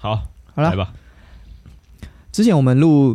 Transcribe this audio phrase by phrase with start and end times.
[0.00, 0.16] 好，
[0.54, 0.94] 好了，来吧。
[2.32, 3.14] 之前我们录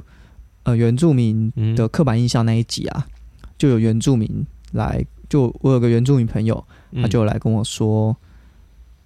[0.63, 3.07] 呃原住民嗯的刻板印象那一集啊，
[3.57, 8.15] 就有原住民来，就我有个原住民朋友，嗯他就来跟我说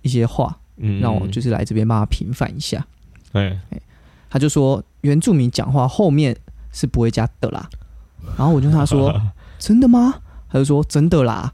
[0.02, 2.86] 一些话，嗯让我就是来这边帮他平反一下。
[3.32, 3.58] 哎，
[4.30, 6.36] 他就说原住民讲话后面
[6.74, 7.70] 是不会加的啦，
[8.38, 9.18] 然后我就跟他说
[9.58, 10.22] 真的吗？
[10.52, 11.54] 他就说真的啦。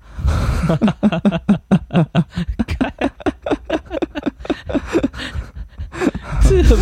[6.48, 6.78] 这 很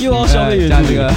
[0.00, 1.12] 又要消费原住民加这个。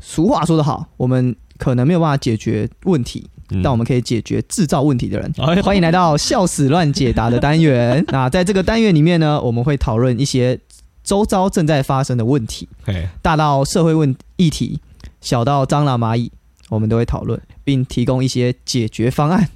[0.00, 5.32] 俗话说得好，我们可能没有办法解决问题，嗯但我们可以解决制造问题的人。
[5.38, 8.04] 哎呦欢迎来到笑死乱解答的单元。
[8.12, 10.58] 那在这个单元里面呢，我们会讨论一些
[11.02, 14.78] 周遭正在发生的问题，哎，大到社会问议题，
[15.20, 16.30] 小到蟑螂蚂蚁，
[16.70, 19.50] 我们都会讨论，并提供一些解决方案。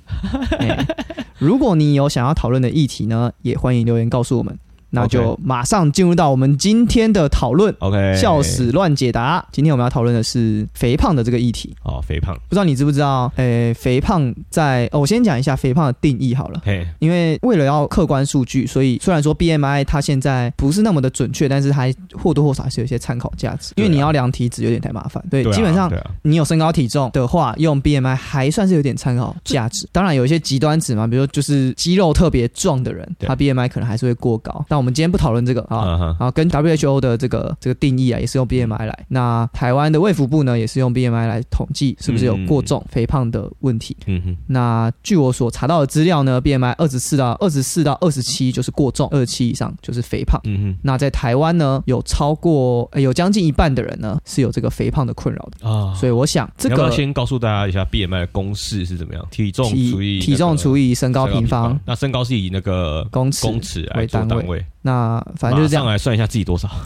[1.38, 4.58] 如果你有想要讨论的议题呢，也欢迎留言告诉我们。
[4.94, 7.74] 那就马上进入到我们今天的讨论。
[7.80, 9.44] OK，笑死乱解答。
[9.52, 11.74] 今天我们要讨论的是肥胖的这个议题。
[11.82, 13.30] 哦，肥胖，不知道你知不知道？
[13.36, 16.60] 诶、肥胖在哦，我先讲一下肥胖的定义好了。
[16.64, 23.72] 嘿，因为为了要客观数据，所以虽然说 BMI 它现在不是那么的准确，但是它或多或少还是有一些参考价值。
[23.76, 25.90] 因为你要量体脂有点太麻烦，对，基本上
[26.22, 29.88] 你有身高体重的话，用 BMI 还算是有点参考价值。
[29.92, 34.64] 当然有一些极端值嘛，比如说就是肌肉特别壮的人，他 BMI 可能还是会过高。
[34.68, 35.82] 但我们今天不讨论这个啊。
[35.84, 39.06] 嗯哼，然后跟 WHO 的这个这个定义啊，也是用 BMI 来。
[39.08, 43.96] 那台湾的卫福部呢，也是用 BMI 来统计是不是有过重、肥胖的问题。
[44.06, 50.40] 嗯哼，那据我所查到的资料呢，BMI 二十四到二十四到二十七就是过重，二十七以上就是肥胖。
[50.44, 55.68] 嗯哼，那在台湾呢，有超过、呃有将近一半的人呢是有这个肥胖的困扰的。
[55.68, 59.26] 啊，所以我想这你要不要个先告诉大家一下 BMI 的公式是怎么样？
[59.30, 65.84] 体重除以体体重除以以身高平方那身高是以那个公尺公尺来为单位，那反正就是这样。
[65.84, 66.68] 上来算一下自己多少。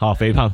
[0.00, 0.50] 好，肥胖，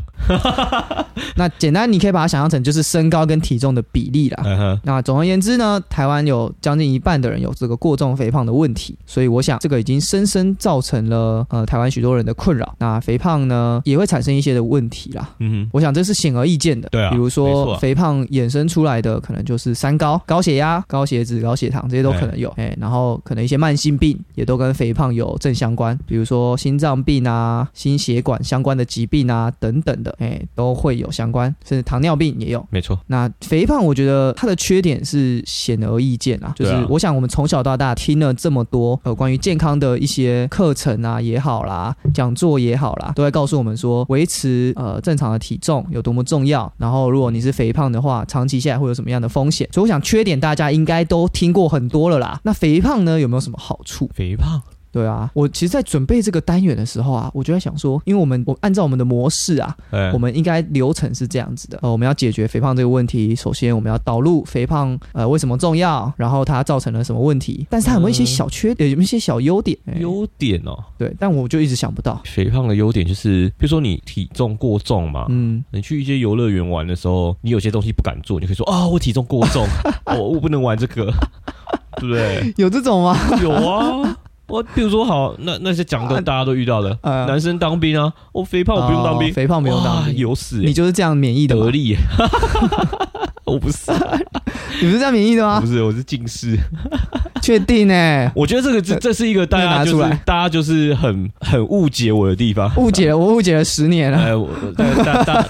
[1.36, 4.80] 那简单你可以把它想象成就是身高跟体重的比例啦。
[4.82, 12.74] 那总而言之呢，台湾有将近一半的人有这个过重肥胖的问题，所以我想这个已经深深造成了呃台湾许多人的困扰。
[12.80, 15.30] 那肥胖呢也会产生一些的问题啦。
[15.38, 17.78] 嗯我想这是显而易见的，对啊比如说啊。
[17.78, 32.64] 肥胖衍生出来的可能就是三高、高血压、高血脂、高血糖这些都可能有，哎、然后可能一些慢性病也都跟肥胖有正相关，比如说心脏病啊、心血管相关的疾病啊等等的，哎、都会有相关，甚至糖尿病也有。
[32.70, 49.68] 没错，那肥胖，我觉得它的缺点是显而易见啊，就是我想我们从小到大听了这么多呃关于健康的一些课程啊也好啦，讲座也好啦，都在告诉我们说维持呃正常的体重有多么重要，然后如果你是肥胖的话，长期下来会有什么样的风险？
[49.72, 52.40] 所以我想缺点大家应该都听过很多了啦。
[52.44, 54.08] 那肥胖呢有没有什么好处？
[54.14, 54.62] 肥胖，
[54.96, 60.10] 对啊，我其实，在准备这个单元的时候啊，我就在想说，因为我们我按照我们的模式啊，哎。
[60.12, 69.76] 我们应该流程是这样子的，呃，我们要解决肥胖这个问题，首先我们要导入肥胖呃为什么重要，然后它造成了什么问题，但是它有没有一些小缺点，有没有一些小优点？
[69.84, 69.98] 哎。
[70.00, 72.22] 优点哦，对，但我就一直想不到。
[72.24, 79.66] 肥胖的优点就是，比如说你体重过重嘛，嗯，你去一些游乐园玩的时候，你有些东西不敢做，你可以说啊，我体重过重，
[80.06, 81.12] 我 我不能玩这个，
[81.96, 82.54] 对不对？
[82.56, 83.16] 有这种吗？
[83.42, 84.16] 有啊，
[84.48, 90.16] 我比如说好，那那些讲的大家都遇到的，呃男生当兵啊，我肥胖我不用当兵，哦肥胖不用当兵。
[90.16, 91.70] 有死欸你就是这样免疫的吗得？
[91.72, 91.98] 力耶，
[93.52, 93.92] 我不是，
[94.82, 95.66] 你不是这样免疫的吗不？
[95.66, 96.58] 是，我是近视。
[97.40, 98.32] 确定呢？
[98.34, 102.68] 我觉得这个这这是一个大家就是拿出来大家就是很很误解我的地方。
[102.76, 104.18] 误解了，我误解了十年了。
[104.18, 105.42] 哎，我大大大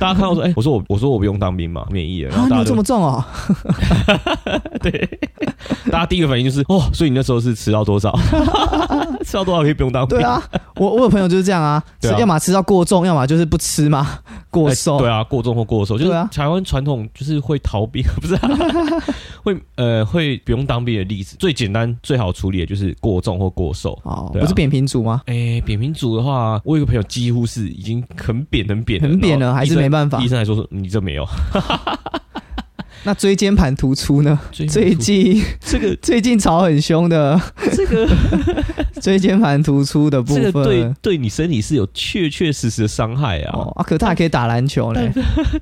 [0.00, 3.24] 大家看到说，哎，我说我我说我不用当兵嘛，免疫了，然后大家就这么重哦？
[4.82, 5.08] 对，
[5.88, 8.12] 大家第一个反应就是哦，所以你那时候是吃到多少？
[9.24, 10.18] 吃到多少可以不用当兵？
[10.18, 10.42] 对啊，
[10.74, 11.80] 我我有朋友就是这样啊，
[12.18, 14.18] 要么吃到过重，要么就是不吃嘛，
[14.50, 14.98] 过哎瘦。
[14.98, 18.48] 对啊，过重或过瘦，就是对啊台湾传统就是会逃兵， 不是、啊、
[19.44, 23.92] 会呃会不用当兵的例子，最简单最好处理的就是过重或过瘦。
[24.04, 25.20] 哦，啊不是扁平足吗？
[25.26, 30.28] 哎，扁平足的话，我有个朋友几乎是已经很扁很扁很扁了，还是没办法医。
[30.28, 31.28] 生还说说你这没有，
[33.04, 34.38] 那椎间盘突出呢？
[34.50, 37.40] 最近 这个 最近吵很凶的
[37.72, 38.08] 这个
[39.02, 40.96] 椎间盘突出的部这个对分。
[41.02, 43.50] 对你身体是有确确实实的伤害啊。
[43.54, 45.12] 哦啊，可他还可以打篮球嘞。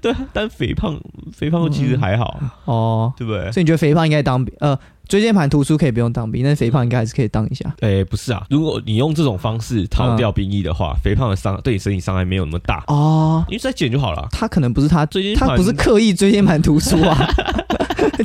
[0.01, 1.01] 对啊，但肥胖
[1.33, 3.51] 肥胖其实还好，哦，对不对？
[3.53, 4.47] 所以你觉得肥胖应该当？
[4.61, 4.79] 呃，
[5.11, 7.65] 椎间盘突出可以不用当兵，但是肥胖应该还是可以当一下。
[7.81, 14.29] 哎，不是啊，如果你用这种方式逃掉兵役的话，肥胖的伤对你身体伤害没有那么大，哦，因为再减就好了。
[14.31, 17.29] 他可能不是他椎间他不是刻意椎间盘突出 啊，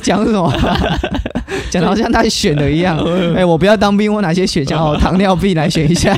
[0.03, 0.53] 讲什么？
[1.71, 2.95] 讲的好像他选的一样。
[3.35, 4.79] 哎、我不要当兵，我哪些选项？
[4.79, 6.15] 哦， 糖尿病来选一下。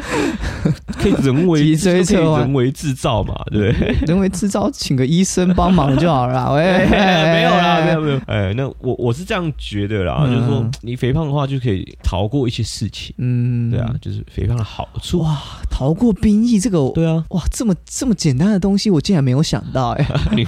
[0.98, 3.96] 可以人为脊椎就可以侧弯人为制造嘛，对不对？
[4.06, 6.50] 人为制造，请个医生帮忙就好了啦。
[6.54, 8.20] 喂，没有啦，没有没有。
[8.26, 15.20] 哎，那我我是这样觉得啦，嗯就是说你肥胖的话就可以逃过一些事情，嗯，对啊，，就是肥胖的好处。
[15.20, 15.38] 哇，
[15.70, 20.44] 逃过兵役这个，对啊，哇，这么这么简单的东西，我竟然没有想到哎、 你你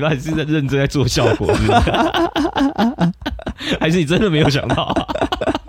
[0.00, 1.80] 们还是在认真在做效果，是不是？
[3.80, 4.92] 还是你真的没有想到？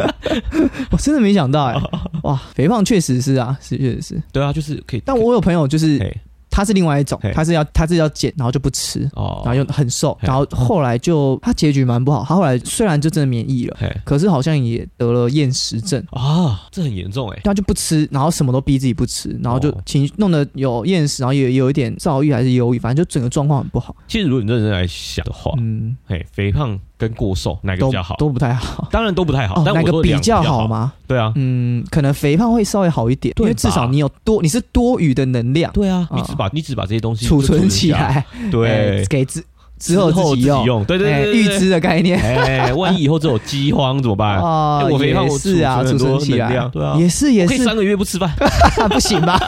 [0.91, 1.75] 我真的没想到哎、
[2.23, 4.23] 哇，肥胖确实是啊，是确实是。
[4.31, 5.01] 对啊，就是可以。
[5.05, 6.13] 但我有朋友就是哎
[6.51, 16.03] 他是另外一种，他是要他是要减，然后就不吃，哦，然后又很瘦，然后后来就他结局蛮不好，他后来虽然就真的免疫了，嘿可是好像也得了厌食症。
[16.11, 17.39] 啊，这很严重哎。
[17.43, 23.95] 他就不吃，然后什么都逼自己不吃，然后就哦情绪弄得有厌食，然后也有一点躁郁还是忧郁，反正就整个状况很不好。
[24.07, 28.15] 其实如果你认真来想的话，嗯，嘿，肥胖跟过瘦哪个都比较好？
[28.17, 28.87] 都不太好。
[28.91, 30.67] 当然都不太好哦，，哪个比较好好？
[30.67, 30.91] 吗？
[31.07, 39.41] 对啊，嗯，可能肥胖会稍微好一点，因对为至少你有多，你是多余的能量对啊，哦你只把你只把这些东西储存起下，来，对哎，给之
[39.79, 42.19] 之后自己用，用，对对哎对预知的概念。
[42.19, 44.37] 哎，万一以后这有饥荒怎么办？
[44.37, 48.29] 哦哎，我肥胖也我是啊，储存起来，对啊也是也是，可以三个月不吃饭，
[48.91, 49.39] 不行吧？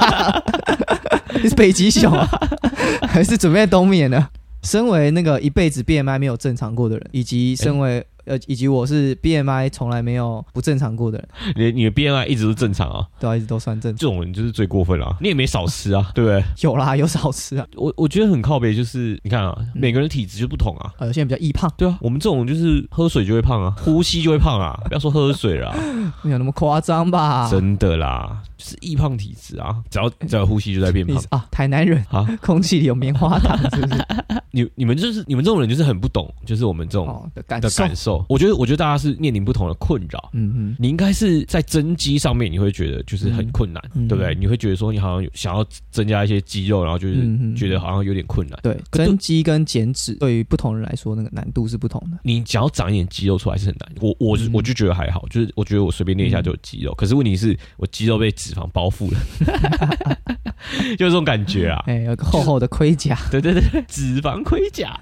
[1.44, 2.26] 你是北极熊啊，
[3.08, 4.26] 还是准备冬眠呢？
[4.64, 13.98] 身为那个一辈子 BMI 没有正常过的人，以及身为、呃，以及我是 BMI 从来没有不正常过的人，你你的 BMI 一直都正常啊，对啊，一直都算正常。
[13.98, 16.44] 这种人就是最过分了啊，你也没少吃啊，对不对？
[16.62, 20.92] 有啦，有少吃啊，我我觉得很靠北，就是你看啊，嗯每个人体质就不同啊。
[21.00, 25.78] 呃，有些人比较易胖，对啊，我们这种就是喝水就会胖啊， 呼吸就会胖啊，不要说喝水了啊，
[26.24, 27.50] 没有那么夸张吧？
[27.50, 32.28] 真的啦，就是易胖体质啊，只要只要呼吸就在变胖啊，台南人，啊。
[32.42, 34.06] 空气里有棉花糖，是不是？
[34.52, 38.11] 你你们就是你们这种人就是很不懂，就是我们这种哦的感的，感受。
[38.30, 40.30] 我觉得我觉得大家是面临不同的困扰。
[40.34, 44.34] 嗯嗯，你应该是在增肌上面，你会觉得就是很困难，对不对？
[44.36, 47.16] 你会觉得说你好像想要增加一些肌肉，然后就是
[47.56, 48.60] 觉得好像有点困难。
[48.64, 52.18] 对，增肌跟减脂对于不同人来说，那个难度是不同的。
[52.24, 56.94] 你想要长一点肌肉出来是很难，我我嗯我就觉得还好，就是我觉得我随便练一下就有肌肉。
[56.96, 60.18] 可是问题是我肌肉被脂肪包覆了，
[60.98, 61.84] 就是这种感觉啊。
[61.88, 65.00] 哎，有个厚厚的盔甲，对对对，脂肪盔甲，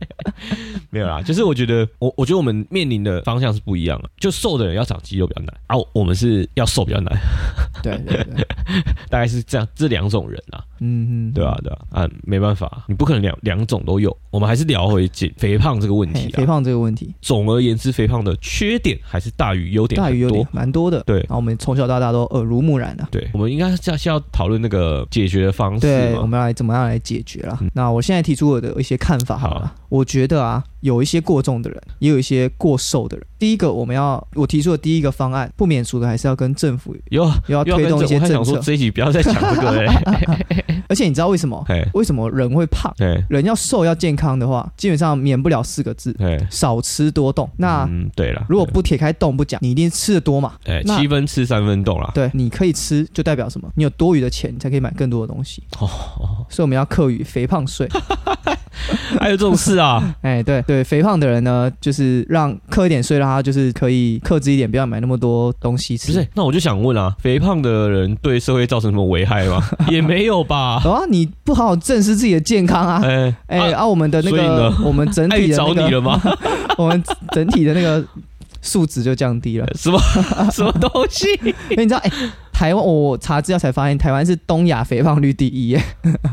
[0.90, 4.10] 没有啦，就是我觉得我我觉得我们面临的方向是不一样的。
[4.18, 7.16] 就瘦的人要长肌肉比较难啊，我们是要瘦比较难，
[7.82, 8.46] 对对对，
[9.10, 14.14] 大概是这样这两种人啊，嗯嗯，对啊对啊啊，没办法，你不可能两两种都有。
[14.30, 16.36] 我们还是聊回减肥胖这个问题啊。
[16.36, 20.46] 肥胖这个问题，总而言之，肥胖的缺点还是大于优点大于优点。
[20.52, 21.02] 蛮多的。
[21.06, 23.06] 对然后我们从小到大都耳濡目染的。
[23.10, 27.58] 对，我们应该是要先要讨论那个解决的方式对，我们要来怎么样来解决啦？
[27.60, 29.74] 嗯那我现在提出我的一些看法好了。
[29.88, 33.26] 我觉得啊，有一些过重的人，也有一些过瘦的人。
[33.38, 38.58] 第一个，我们要我提出的第一个方案，不免俗的还是要跟政府又要推动一些政策。
[38.60, 39.86] 这一集不要再讲这个嘞。
[40.88, 41.64] 而且你知道为什么？
[41.94, 42.92] 为什么人会胖？
[42.96, 46.16] 嘿，人要瘦要健康的话，基本上免不了四个字：
[46.48, 47.50] 少吃多动。
[47.56, 50.54] 那嗯，对了，如果不撇开动不讲，你一定吃的多嘛？
[50.64, 52.10] 哎，七分吃三分动啦。
[52.14, 53.68] 对，你可以吃，就代表什么？
[53.74, 55.64] 你有多余的钱，你才可以买更多的东西。
[55.80, 57.88] 哦，所以我们要课予肥胖税。
[59.18, 60.02] 还有这种事啊？
[60.22, 66.06] 哎，对对，肥胖的人呢，就是让课一点税，让他就是可以克制一点，不要买那么多东西吃。
[66.06, 69.62] 不是，那我就想问啊，肥胖的人对社会造成什么危害吗？
[69.90, 70.78] 也没有吧？
[70.78, 73.00] 好啊，你不好好正视自己的健康啊。
[73.06, 76.20] 哎哎，啊，我们的那个，我们整体的那个，你了吗？
[76.78, 78.04] 我们整体的那个
[78.60, 79.66] 素质就降低了。
[79.74, 79.98] 什么
[80.50, 81.26] 什么东西？
[81.70, 82.10] 因为你知道，哎，
[82.52, 85.82] 台湾我查资料才发现，台湾是东亚肥胖率第一耶，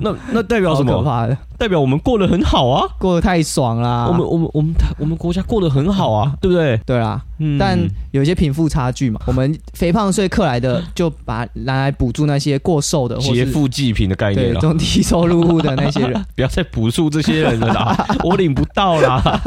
[0.01, 0.91] 那那代表什么？
[0.93, 2.85] 可怕的，代表我们过得很好啊。
[2.99, 4.05] 过得太爽啦。
[4.09, 6.77] 我们我们我们我们国家过得很好啊，对不对？
[6.85, 7.79] 对啦，嗯但
[8.11, 19.41] 有一些贫富差距嘛，我们肥胖税克来的 就把拿来补助那些过瘦的或是劫富济贫的概对念了，中低收入户的那些人， 不要再补助这些人了啦， 我领不到啦，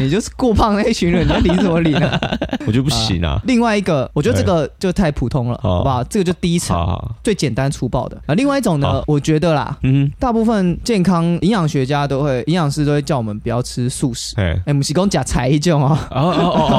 [0.00, 2.18] 你就是过胖那一群人，你要领什么领啊？
[2.66, 3.38] 我觉得不行啊。
[3.44, 6.02] 另外一个，我觉得这个就太普通了，好好不好？
[6.04, 6.76] 这个就第一层
[7.22, 8.34] 最简单粗暴的啊。
[8.34, 14.34] 另外一种呢，我觉得啦，嗯，大部分健康营养学家都会，营养师都会叫我们不要吃素食。
[14.36, 16.78] 哎，哎，母西公假才一种哦，哦哦哦哦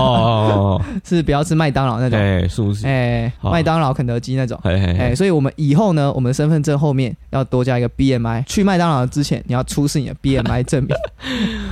[0.79, 3.51] 哦 是不要吃麦当劳那哦，种，哎，素食，哎，好。
[3.51, 4.59] 麦当劳、肯德基那种。
[4.63, 8.43] 哎哎哎，所以我们以后呢，我们身份证后面要多加一个 BMI。
[8.45, 10.95] 去麦当劳之前，你要出示你的 BMI 证明，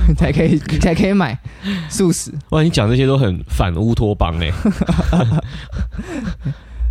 [0.08, 1.38] 你 才可以，你才可以买
[1.88, 4.50] 素食，哇，你讲这些都很反乌托邦哎，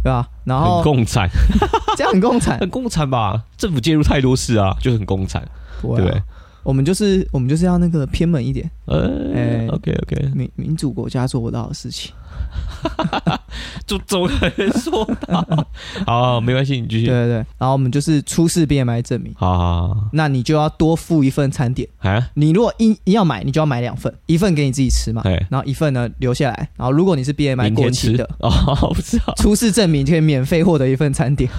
[0.05, 0.29] 对吧？
[0.43, 1.27] 然很后共产，
[1.97, 3.43] 这样很共产，很共产吧？
[3.57, 5.43] 政府介入太多事啊，就很共产，
[5.81, 6.21] 不会啊对？
[6.61, 12.13] 我们就是我们就是要那个偏门一点，呃哎，OK OK，民民主国家做不到的事情。
[13.85, 15.45] 就怎么可能说到？
[16.05, 17.05] 好好，没关系，你继续。
[17.07, 21.87] 对对对，然后我们就是出示 BMI 证明，好好好，那你就要多付一份餐点。
[21.99, 26.69] 啊，你如果一一要买，你就要买两份，一份给你自己吃嘛，对，然后一份呢留下来。
[26.75, 29.33] 然后如果你是 BMI 过期的， 哦，我不知道。
[29.35, 31.49] 出示证明就可以免费获得一份餐点。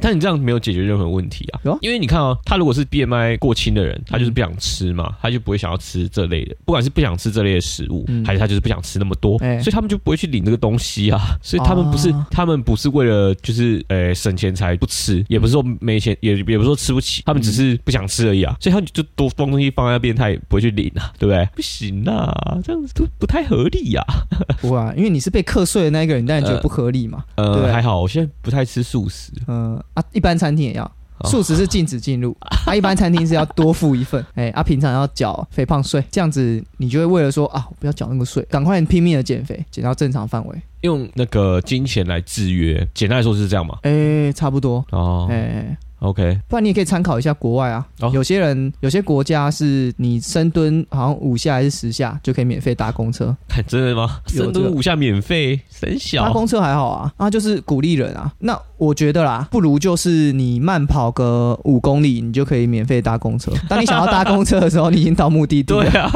[0.00, 11.20] 但你这样没有解决任何问题啊因为你看哦，他如果是 BMI 过轻的人，他就是不想吃嘛，他就不会想要吃这类的，不管是不想吃这类的食物，嗯还是他就是不想吃那么多，哎所以他们就不会去领这个东西啊。
[11.42, 18.56] 所以他们不是，啊他们不是为了就是呃省钱才不吃，也不是说没钱，也也不是说吃不起，他们只是不想吃而已啊。
[18.60, 21.46] 所以他们就多放东西放在那边，他也不会去领啊， 对不对？
[21.54, 24.02] 不行啊，这样子都不太合理呀、
[24.60, 27.24] 不啊，因为你是被课税的那一个人，当然觉得不合理嘛。
[27.36, 29.32] 呃，对还好，我现在不太吃素食。
[29.46, 30.84] 嗯啊，一般餐厅也要。
[30.84, 30.92] 哦
[31.24, 43.78] 素食是禁止进入，啊，一般餐厅是要多付一份， 哎，啊，平常要缴肥胖税，这样子你就会为了说啊，我不要缴那个税，赶快拼命的减肥，减到正常范围，用那个金钱来制约，简单来说是这样嘛？
[43.84, 54.18] 哎，差不多，哦哎，，OK，不然你也可以参考一下国外啊，哦有些人有些国家是你深蹲好像五下还是十下就可以免费搭公车，看 真的吗？
[54.34, 56.32] 有这个深蹲五下免费，很搭小。
[56.32, 58.32] 公车还好啊，啊就是鼓励人啊。
[58.38, 63.50] 那我觉得啦，不如就是你慢跑个五公里，你就可以免费搭公车。
[63.68, 66.10] 当你想要搭公车的时候，你已经到目的地了，对啊，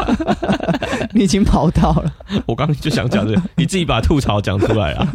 [1.14, 2.12] 你已经跑到了。
[2.46, 5.08] 我刚刚就想讲这个，你自己把吐槽讲出来啊。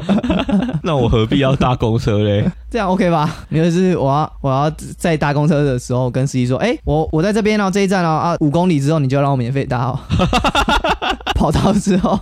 [0.85, 2.45] 那我何必要搭公车嘞？
[2.69, 3.35] 这样 OK 吧？
[3.49, 9.99] 你就是我要我要在搭公车的时候跟司机说，哎、我我在这边哦，这一站哦啊，五公里之后你就让我免费搭哦。
[11.35, 12.17] 跑到之后，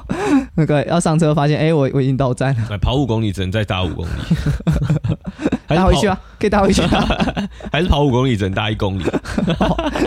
[0.55, 4.09] 那个要上车发现，哎、我我已经到站了，哎跑五公里只能再搭五公里，
[5.67, 7.07] 还搭回去啊，可以搭回去啊。
[7.71, 9.03] 还是跑五公里只能搭一公里？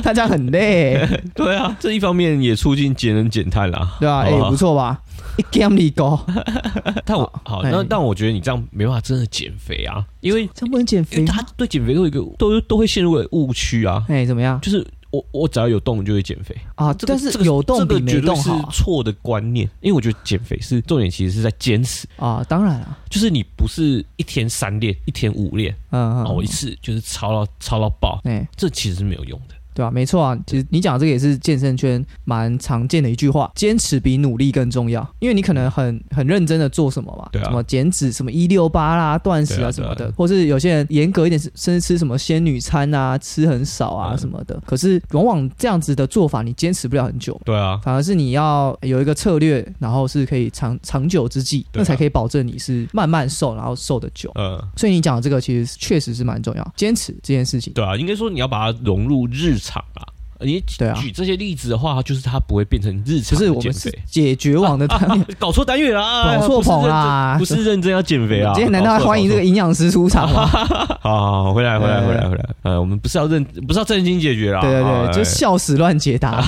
[0.03, 4.23] 他这样很累，对啊，这一方面也促进节能减碳啦，对吧、啊？
[4.27, 4.99] 哎、不错吧？
[5.37, 6.25] 一 game 里高，
[7.05, 11.33] 但我好，哎那但我觉得你这样没办法真的减肥啊，因为这样不能减肥吗？
[11.33, 16.93] 他对减肥都有一个都都会陷入个误区啊，哎、怎么样就是我我只要有动就会减肥，啊？
[16.95, 22.45] 这个但是这个有动比没动好啊错的观念，因为我觉得减肥是重点，其实是在坚持，啊！
[22.49, 29.55] 当然了，就是你不是一天三练，一天五练，嗯嗯，哦，一次就是超到超到爆，哎、这其实是没有用的。
[29.77, 30.37] 对啊，没错啊。
[30.47, 35.07] 其实你讲这个也是健身圈蛮常见的一句话：坚持比努力更重要。
[35.19, 44.59] 因为你可能很很认真的做什么嘛，对啊什么减脂、什么一六八啦、断食啊啊什么的，或是有些人严格一点，甚至吃什么仙女餐啊，吃很少啊嗯什么的。
[44.65, 47.39] 可是往往这样子的做法，你坚持不了很久。
[47.45, 54.31] 对啊，反而是你要有一个策略，然后是可以长长久之计，啊那才可以保证你是慢慢瘦，然后瘦的久。
[54.37, 57.73] 呃，所以你讲的这个其实确实是蛮重要，坚持这件事情。
[57.75, 60.07] 对啊，应该说你要把它融入日常啊。
[60.39, 63.73] 你举这些例子的话，就是它不会变成日常不是我们。
[64.05, 65.27] 解决网的单元。
[65.41, 68.53] 搞错单元啦，搞错棚啦不是认真不是认真要减肥啊！
[68.55, 69.43] 今天难道还欢迎这个？
[69.43, 70.45] 营养师出场吗？
[71.01, 72.45] 好好好，回来回来回来回来。
[72.65, 74.61] 呃，我们不是要认，不是要正经解决啦。
[74.61, 76.45] 对对对，就笑死乱解答。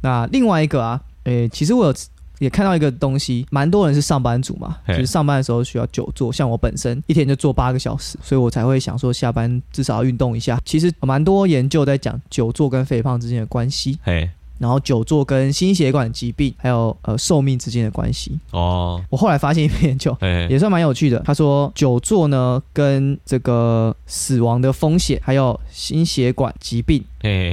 [0.00, 1.94] 那另外一个啊，诶，其实我有
[2.38, 10.60] 也看到一个东西，蛮多人是上班族嘛，就是上班的时候需要久坐，像我本身一天就坐八个小时，所以我才会想说下班至少要运动一下。
[10.64, 14.28] 其实蛮多研究在讲久坐跟肥胖之间的关系，嘿，
[14.58, 18.38] 然后久坐跟心血管疾病还有呃寿命之间的关系。
[18.50, 20.16] 哦，我后来发现一篇研究，
[20.48, 21.20] 也算蛮有趣的。
[21.20, 27.04] 他说，久坐呢跟这个死亡的风险，还有心血管疾病，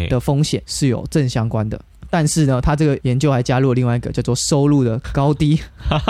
[0.10, 1.80] 的风险是有正相关的。
[2.10, 5.60] 但是呢，他这个研究还加入了另外一个叫做收入的高低。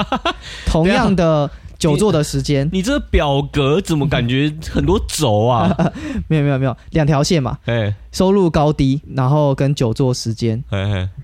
[0.66, 5.76] 同样的久坐的时间，你这表格怎么感觉很多轴啊？
[6.28, 10.64] 没有没有没有两条线嘛，嘿，收入高低，然后跟久坐时间，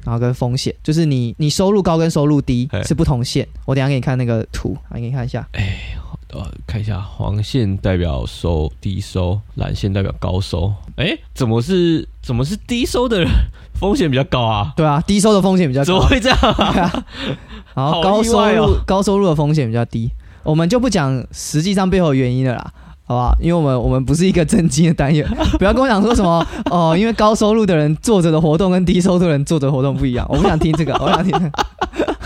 [0.03, 3.47] 然后跟风险，就是你你收入高跟收入低是不同线。
[3.65, 5.47] 我等一下给你看那个图，啊，给你看一下。
[6.33, 10.73] 呃，看一下，黄线代表收低收，蓝线代表高收。
[10.95, 13.27] 哎，怎么是怎么是低收的人
[13.73, 14.73] 风险比较高啊？
[14.75, 15.85] 对啊，低收的风险比较高。
[15.85, 16.71] 怎么会这样啊？
[16.73, 17.05] 对啊，
[17.75, 20.09] 然后好高收入、哦高收入的风险比较低，
[20.43, 22.73] 我们就不讲实际上背后的原因了啦。
[23.03, 25.27] 好吧，因为我们我们不是一个正经的单元，
[25.59, 31.51] 不要跟我讲说什么哦，因为高收入的人做着的活动跟低收入的人做着活动不一样，我不想听这个，我想听这个。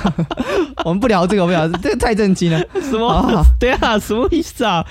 [0.85, 2.59] 我们不聊这个，不聊这个太震惊了。
[2.81, 3.43] 什好好么？
[3.59, 4.85] 对啊，什么意思啊？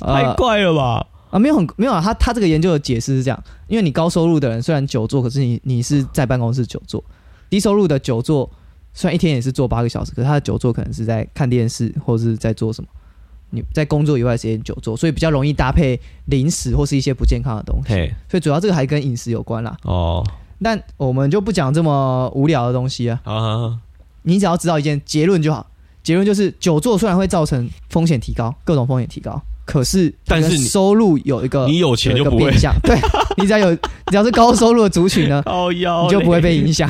[0.00, 1.06] 太呃怪了吧？
[1.30, 7.02] 啊，没有很没有啊，他他这个研究的解释是这样，因为你高收入的人虽然久坐，可是你你是在办公室久坐，
[7.48, 8.50] 低收入的久坐
[8.92, 12.88] 虽然一天也是坐八个小时，可是他的久坐可能是在看电视或者是在做什么，
[13.50, 17.94] 你在工作以外的时间久坐，所以比较容易搭配零食或是一些不健康的东西。
[18.28, 19.76] 所以主要这个还跟饮食有关啦。
[19.82, 20.26] 哦，
[20.62, 23.78] 但我们就不讲这么无聊的东西啊，好好好，
[24.22, 25.66] 你只要知道一件结论就好。
[26.02, 32.96] 结论就是久坐虽然会造成风险提高，各种风险提高，可是但是你收入有一个你有钱就不会个变相， 对
[33.36, 35.42] 你只要有只要是高收入的族群呢，
[35.74, 36.88] 你就不会被影响。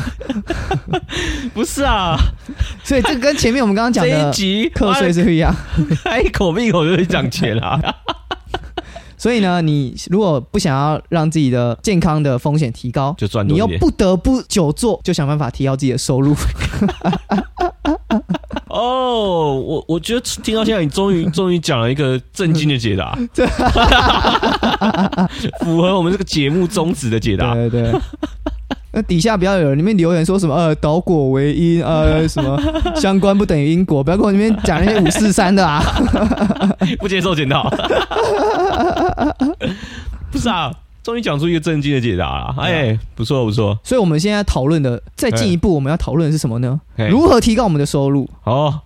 [1.54, 2.16] 不是啊，
[2.84, 4.30] 所以这跟前面我们刚刚讲的
[4.74, 5.52] 课税是不一样。
[6.04, 7.80] 开一口闭口就是讲钱啊。
[9.18, 16.34] 所以呢，你如果不想要让自己的健康的风险提高，就赚你又不得不久坐，就想办法提高自己的收入。
[19.16, 23.16] 哦，我我觉得听到现在，你终于 终于讲了一个震惊的解答，
[25.64, 27.54] 符合我们这个节目宗旨的解答。
[27.54, 28.00] 对对对。
[28.92, 32.58] 那底下不要有人里面留言说什么呃导果为因呃 什么
[32.94, 35.82] 相关不等于因果，不要跟我那边讲那些五四三的啊。
[36.98, 37.70] 不接受检讨。
[40.30, 40.70] 不是啊，
[41.06, 42.52] 终于讲出一个正经的解答了。
[42.58, 43.78] 哎，不错不错。
[43.84, 46.80] 所以我们现在讨论的再进一步，我们要讨论的是什么呢？
[46.96, 48.28] 嘿如何提高我们的收入？
[48.42, 48.80] 哦，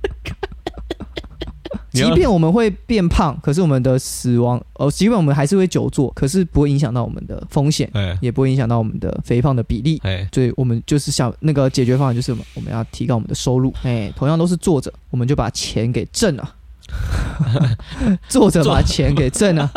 [1.90, 9.98] 即便我们会变胖，可是我们的死亡，呃，即便我们还是会久坐，可是不会影响到我们的风险，哎也不会影响到我们的肥胖的比例。
[10.02, 13.72] 哎，所以我们就是想那个解决方案，就是我们我们要提高我们的收入。
[13.84, 16.56] 哎，同样都是坐着，我们就把钱给挣了。
[18.28, 19.70] 坐着把钱给挣了，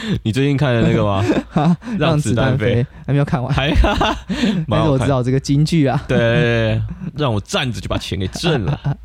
[0.22, 1.24] 你最近看的那个吗？
[1.98, 3.68] 让子弹飞，还没有看完，还
[4.66, 6.02] 蛮但是我知道这个金句啊。
[6.08, 6.80] 对
[7.14, 8.96] 让我站着就把钱给挣了。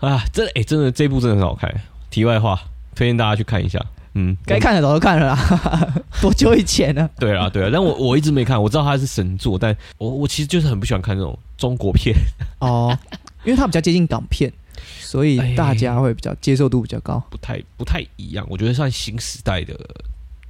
[0.00, 1.72] 啊，真的哎、真的这部真的很好看。
[2.10, 2.58] 题外话，
[2.94, 3.78] 推荐大家去看一下。
[4.14, 5.38] 嗯，该看的早就看了啦，
[6.20, 7.08] 多久以前呢？
[7.18, 12.16] 对啊，对啊，但我我一直没看，我知道它是神作，但我我其实就是很不喜欢看这种中国片。
[12.58, 12.96] 哦，
[13.44, 14.52] 因为它比较接近港片，
[15.00, 17.22] 所以大家会比较接受度比较高。
[17.30, 19.74] 不太不太一样，我觉得算新时代的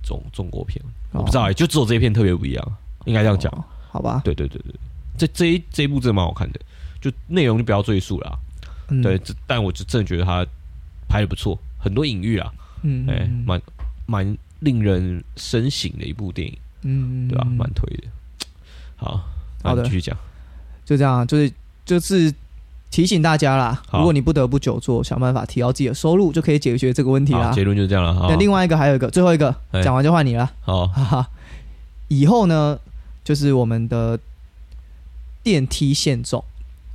[0.02, 0.82] 中中国片，
[1.12, 2.72] 哦我不知道哎、就只有这一片特别不一样，
[3.04, 3.50] 应该这样讲。
[3.52, 4.22] 哦好吧？
[4.24, 4.72] 对对对对，
[5.18, 6.60] 这这一这一部真的蛮好看的，
[7.00, 8.38] 就内容就不要赘述了
[9.02, 10.46] 对，，这但我就真的觉得他
[11.08, 12.52] 拍的不错，很多隐喻啊，
[12.82, 13.60] 嗯哎、蛮
[14.06, 18.04] 蛮令人深省的一部电影，嗯对吧、蛮推的。
[18.94, 19.28] 好，
[19.64, 20.16] 那好的继续讲。
[20.84, 21.52] 就这样，就是
[21.84, 22.32] 就是
[22.90, 27.52] 提醒大家啦，如果你不得不久坐，想办法提高自己的收入，就可以解决这个问题，啦。
[27.52, 28.12] 结论就是这样了。
[28.12, 31.28] 好那，另外一个还有一个，最后一个哎讲完就换你了，好，哈哈。
[32.08, 32.78] 以后呢，
[33.22, 34.18] 就是我们的
[35.44, 36.42] 电梯限重，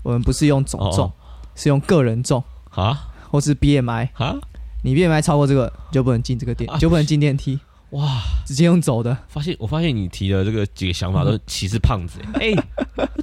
[0.04, 1.14] 我们不是用总重，哦
[1.56, 4.10] 是用个人重啊或是 BMI。
[4.16, 4.36] 啊，
[4.84, 7.58] 你 BMI 超过这个，你就不能进这个电，啊就不能进电梯，
[7.92, 8.20] 哇！
[8.46, 9.18] 直接用走的。
[9.30, 12.64] 发现我发现你提的这个几个想法都歧视胖子、欸， 哎、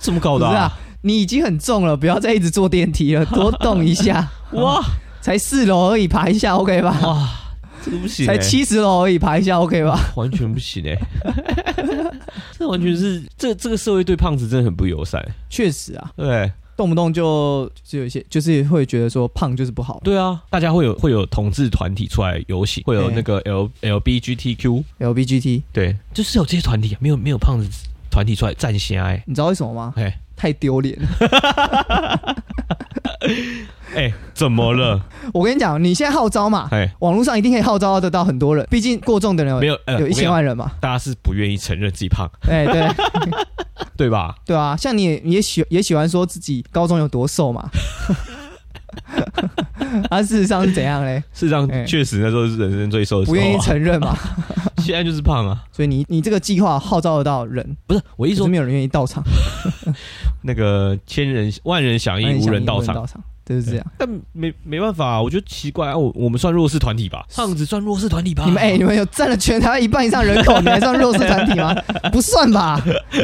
[0.01, 4.31] 怎么搞的、不是啊，你已经很重了，不要再一直坐电梯了，多动一下。
[4.55, 4.83] 哇。
[5.21, 6.99] 才四楼而已，爬一下 OK 吧？
[7.01, 7.29] 哇，
[7.85, 9.97] 这个不行、欸，才七十楼而已，爬一下 OK 吧？
[10.17, 10.99] 完全不行哎、
[12.59, 16.51] 这完全是这这个社会对胖子真的很不友善，确实啊，对。
[16.75, 20.01] 动不动就就有一些，就是会觉得说胖就是不好。
[20.03, 27.69] 对啊，大家会有会有同志团体出来游行，会有那个 L LBGTQ，LBGT，对，就是有这些团体，没有没有胖子
[28.12, 29.92] 团体出来站下哎、你知道为什么吗？
[29.96, 31.09] 哎太丢脸了。
[33.94, 35.01] 哎、怎么了？
[35.33, 40.72] 我跟你讲，你现在号召嘛，哎，网络上一定可以号召得到很多人，毕竟过重的人没有呃有一千，万人嘛。
[40.81, 42.88] 大家是不愿意承认自己胖， 哎，对
[43.96, 44.35] 对吧？
[44.44, 47.68] 对啊，像你也你也喜也喜欢说自己高中有多瘦嘛。
[50.09, 51.23] 啊，事实上是怎样嘞？
[51.33, 54.17] 事实上哎，确实那时候是人生最瘦的时候、不啊，愿意承认嘛。
[54.79, 55.65] 现在就是胖啊。
[55.73, 59.23] 所以你你这个计划号召得到人，不是我一说没有人愿意到场，
[60.43, 62.95] 那个千人万人响应，无人到场。
[62.95, 63.87] 到场，就是这样。
[63.99, 67.25] 但没没办法、我觉得奇怪啊，我我们算弱势团体吧？
[67.35, 68.45] 胖子算弱势团体吧？
[68.47, 71.75] 你们哎、你们有占了全台湾一半以上人口，你还算弱势团体吗？
[72.11, 73.23] 不算吧，这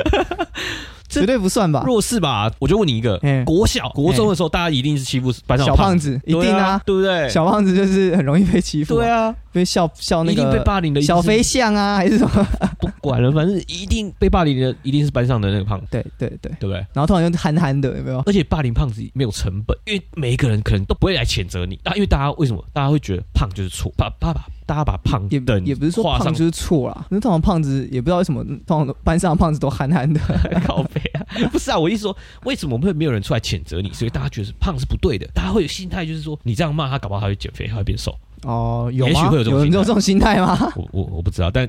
[1.08, 1.82] 绝对不算吧。
[1.86, 2.50] 弱势吧？
[2.58, 7.28] 我就问你一个，嗯国小、国中的时候，大家一定是欺负班上小胖子一定啊，，对不对？
[7.28, 12.46] 小胖子就是很容易被欺负，对，啊，被笑笑那一定被个霸凌的，小飞象啊， 还是什么？
[12.78, 16.74] 不管了，反正一定被霸凌的一定是班上的那个胖子，对对对，对不对？
[16.92, 18.20] 然后突然就憨憨的，有没有？
[18.26, 22.64] 而且霸凌胖子没有成本，因为每一个人可能都不会来谴责你啊，因为大家为什么？
[22.72, 30.20] 大家会觉得胖就是错，把把把大家把胖也等也不是说胖就是错啦，那通常胖子也不知道为什么，通常班上的胖子都憨憨的。
[30.66, 33.90] 靠背啊，不是啊，我意思说，为什么会没有人出来谴责你？
[33.92, 38.14] 所以大家觉得胖是不对的，大家会有心态就是说，你这样骂他，搞不好他会减肥，他会变瘦。
[38.42, 39.06] 哦，有？
[39.06, 40.72] 也许会有这种心态有有这种心态吗？
[40.76, 41.68] 我我我不知道，但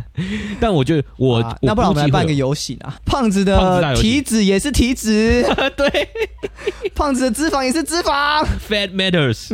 [0.60, 2.94] 但我觉得我、啊那不然我们来办个游行啊！
[3.04, 5.44] 胖子的胖子大游行体脂也是体脂，
[5.76, 6.08] 对
[6.94, 9.48] 胖子的脂肪也是脂肪，fat matters，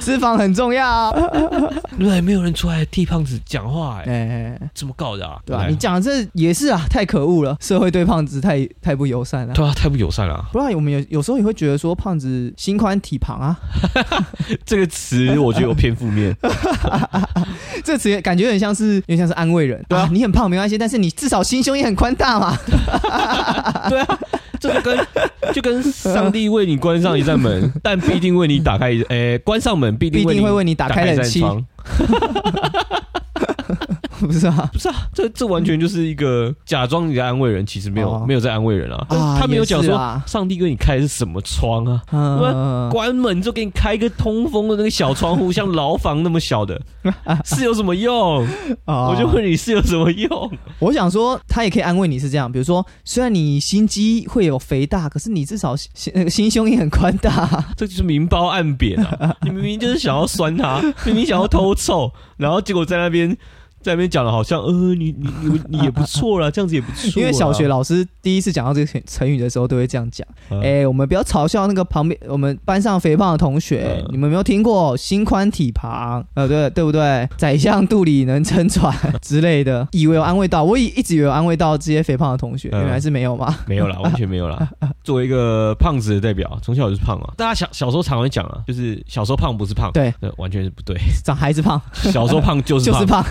[0.00, 1.12] 脂肪很重要。
[1.98, 5.38] 对，没有人出来替胖子讲话、哎，哎，怎么搞的啊？
[5.44, 9.54] 对吧、你讲的这也是啊，太可恶了，社会对胖子太太不友善了。
[9.54, 13.58] 对啊，太不友善了啊、不然我们有有时候也会觉得说胖子心宽体旁啊，
[14.64, 16.36] 这个词我觉得有偏负面，
[17.82, 19.84] 这个词感觉很像是有点像是安慰人。
[19.88, 22.56] 对啊你很胖没关系，但是你至少心胸也很宽大嘛。
[23.88, 24.18] 对啊，
[24.60, 25.06] 这就跟
[25.54, 31.66] 就跟上帝为你关上一扇门，但必定为你打开一，诶、关上门必定必定会为你打打开冷气一扇窗。
[34.26, 34.68] 不是啊？
[34.72, 39.06] 不是啊，这这完全就是一个假装你在安慰人，其实没有、哦没有在安慰人啊。
[39.08, 46.80] 啊他没有讲说啊上帝给你开的是什么窗啊，嗯，关门就给你开一个通风的那个小窗户，像牢房那么小的，
[47.44, 48.46] 是有什么用？
[48.86, 50.50] 哦我就问你是有什么用？
[50.78, 57.64] 我想说，他也可以安慰你是这样，比如说，虽然你心肌会有肥大，可是你至少心那个 心胸也很宽大。
[57.76, 59.34] 这就是明褒暗贬啊！
[59.42, 63.36] 你明明就是想要酸他，明明想要偷臭，然后结果在那边
[63.88, 67.20] 在那边讲的好像呃你你你你也不错啦，这样子也不错。
[67.20, 70.26] 因为小学老师第一次讲到这个成语的时候，都会这样讲。
[70.50, 77.26] 嗯哎、我们不要嘲笑那个旁边我们班上肥胖的同学，嗯你们没有听过心宽体胖，呃，对对不对？
[77.38, 83.56] 宰相肚里能撑船之类的，以为有安慰到，我以一直以为有安慰到这些肥胖的同学，嗯原来是没有嘛。
[83.66, 84.68] 没有啦，完全没有啦。
[85.02, 87.32] 作为一个胖子的代表，从小就是胖啊。
[87.36, 90.96] 大家小小时候常会讲啊，就是小时候胖不是胖，对，完全是不对。
[91.24, 93.24] 长孩子胖小时候胖就是 就是，胖，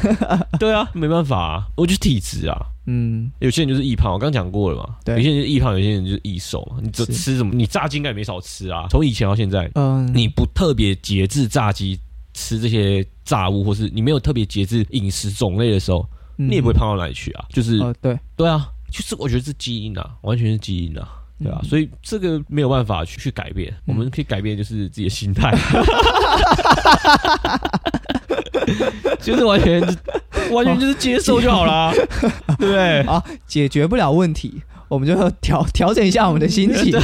[0.59, 2.57] 对啊，没办法啊，我就是体质啊。
[2.89, 4.95] 嗯，有些人就是易胖，我刚讲过了嘛。
[5.03, 6.77] 对有些人就是易胖，有些人就是易瘦嘛。
[6.81, 8.87] 你就是吃什么，你炸鸡应该也没少吃啊。
[8.89, 11.99] 从以前到现在，嗯，你不特别节制炸鸡，
[12.33, 16.07] 吃这些炸物，或是你没有特别节制饮食种类的时候，
[16.37, 17.45] 嗯你也不会胖到哪里去啊。
[17.49, 21.09] 就是呃，对，对啊，就是我觉得是基因啊，完全是基因啊。
[21.43, 25.53] 对啊，嗯所以这个没有办法去去改变，我们可以改变就是自己的心态，
[29.19, 29.81] 就是完全
[30.51, 31.91] 完全就是接受就好啦，
[32.57, 33.01] 对不对？
[33.01, 36.97] 啊，解决不了问题，我们就要调调整一下我们的心情。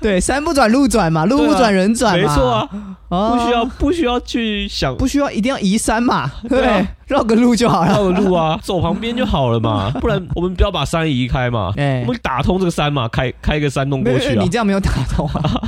[0.00, 2.68] 对，山不转路转嘛，路不转人转嘛，没错啊，
[3.08, 6.86] 啊，不需要不需要去想不需要一定要移山嘛，对不对啊？
[7.06, 7.92] 绕个路就好了。
[7.92, 14.48] 绕个路啊， 走旁边就好了嘛，不然我们不要把山移开嘛，哎我们打通这个山嘛，开开个山洞过去啊你。
[14.48, 15.62] 这样没有打通啊，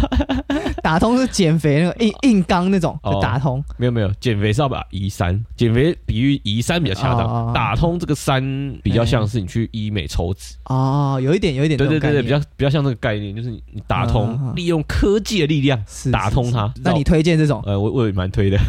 [0.88, 3.62] 打通是减肥那个硬硬刚那种就打通。
[3.76, 8.42] 没有没有，减肥是要把移山，减肥比喻移山比较恰当，哦打通这个山
[8.82, 10.54] 比较像是你去医美抽脂。
[10.64, 16.50] 哦，有一点，有一点这种，对对对对，比较比较像这个概念，就是你你打嗯嗯通，嗯利用科技的力量是打通。
[16.50, 16.72] 它。
[16.82, 17.62] 那你推荐这种？
[17.66, 18.56] 呃，我我也蛮推的，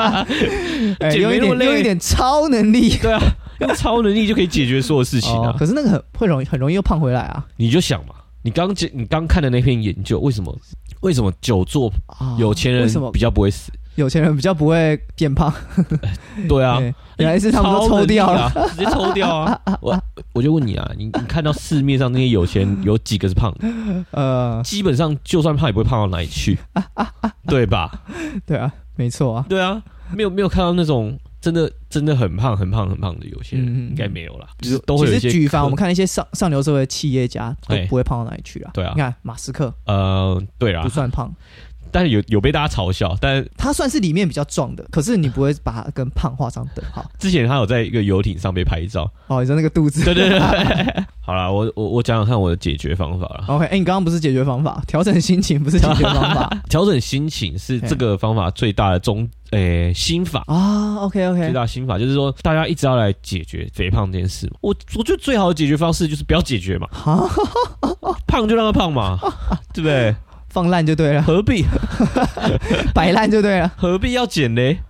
[0.98, 3.20] 哎，减有一点，肥那么累有一点超能力对啊，
[3.60, 5.50] 用超能力就可以解决所有事情啊。
[5.50, 7.44] 哦可是那个很会容易很容易又胖回来啊。
[7.58, 10.56] 你就想嘛，你刚解你刚看的那篇研究，为什么
[11.00, 13.72] 为什么久坐啊有钱人比较不会死？
[13.96, 15.52] 有钱人比较不会变胖？
[16.48, 16.80] 对啊，
[17.18, 19.60] 原来是他们都抽掉啊，直接抽掉啊！
[19.82, 20.02] 我
[20.32, 23.68] 我就问你啊，你你看到市面上那些有钱有几个是胖的？
[24.12, 26.58] 呃，基本上就算胖也不会胖到哪里去，
[27.46, 28.02] 对吧？
[28.46, 29.44] 对啊，没错啊。
[29.46, 37.84] 对啊，没有没有看到那种真的真的很胖很胖很胖的有些人，应该没有啦，就是都会有一些其实举凡我们看一些上上流社会的企业家都哎。
[37.86, 38.70] 不会胖到哪里去啊。
[38.72, 38.92] 对啊。
[38.94, 39.74] 你看马斯克。
[39.86, 40.84] 呃对啊。
[40.84, 41.34] 不，算胖，
[41.92, 47.04] 但是有有被大家嘲笑，但他算是里面比较壮的，可是你不会把他跟胖画上等号。
[47.20, 50.02] 之前他有在一个游艇上被拍照，哦，你说那个肚子。
[50.04, 50.40] 对对对，
[51.20, 53.44] 好啦，我我我讲讲看我的解决方法了。
[53.48, 60.42] OK，哎、你刚刚不是解决方法，调整心情不是解决方法 调整心情是这个方法最大的中诶、心法。
[60.46, 64.56] 啊 OK OK，最大心法就是说，大家一直要来解决肥胖这件事嘛。
[64.62, 67.28] 我我觉得最好的解决方式就是不要解决嘛，好，
[68.26, 69.18] 胖就让他胖嘛，
[69.74, 70.14] 对不对？
[70.52, 71.64] 放烂就对了，何必
[72.94, 73.72] 摆烂就对了。
[73.76, 74.80] 何必要减嘞？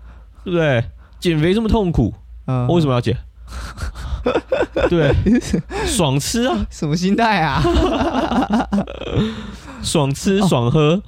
[0.45, 0.85] 对不对？
[1.21, 2.13] 减肥这么痛苦，
[2.49, 3.17] 嗯，我为什么要减？
[4.91, 5.15] 对，
[5.87, 7.63] 爽吃啊，什么心态啊？
[9.83, 11.01] 爽吃哦爽喝，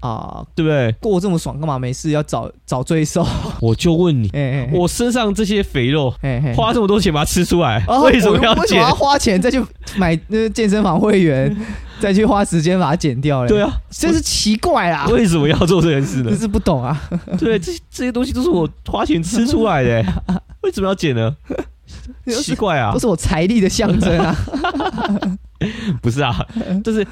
[0.00, 0.92] 啊，对不对？
[1.00, 3.26] 过这么爽，干嘛没事要找找罪受？
[3.60, 4.30] 我就问你，
[4.72, 6.14] 我身上这些肥肉，
[6.54, 8.94] 花这么多钱把它吃出来，哦为什么要减为什么要？
[8.94, 9.62] 花钱再去
[9.96, 11.56] 买那健身房会员，
[12.02, 13.48] 再去花时间把它减掉嘞？
[13.48, 16.38] 对，啊，真是奇怪啊，为什么要做这件事呢真？
[16.40, 17.00] 是不懂啊。
[17.38, 20.04] 对，这这些东西都是我花钱吃出来的，
[20.62, 21.36] 为什么要减呢？
[22.42, 24.34] 奇怪啊都，是我财力的象征啊！
[26.02, 26.34] 不是啊，
[26.82, 27.04] 就是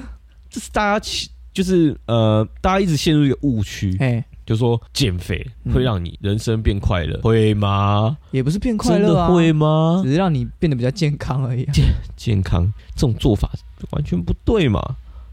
[0.48, 8.16] 就是大家期就是呃，大家一直陷入一个误区，哎，就说减肥嗯会让你人生变快乐，会吗？
[8.30, 10.00] 也不是变快乐啊，的会吗？
[10.02, 11.72] 只是让你变得比较健康而已啊。
[12.16, 13.50] 健康这种做法
[13.90, 14.80] 完全不对嘛，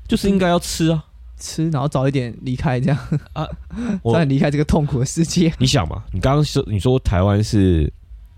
[0.08, 1.04] 就是应该要吃啊。
[1.40, 2.98] 吃，然后早一点离开，这样
[3.34, 3.48] 啊
[4.04, 5.54] 早点离开这个痛苦的世界。
[5.60, 7.94] 你想嘛，你刚刚说你说台湾是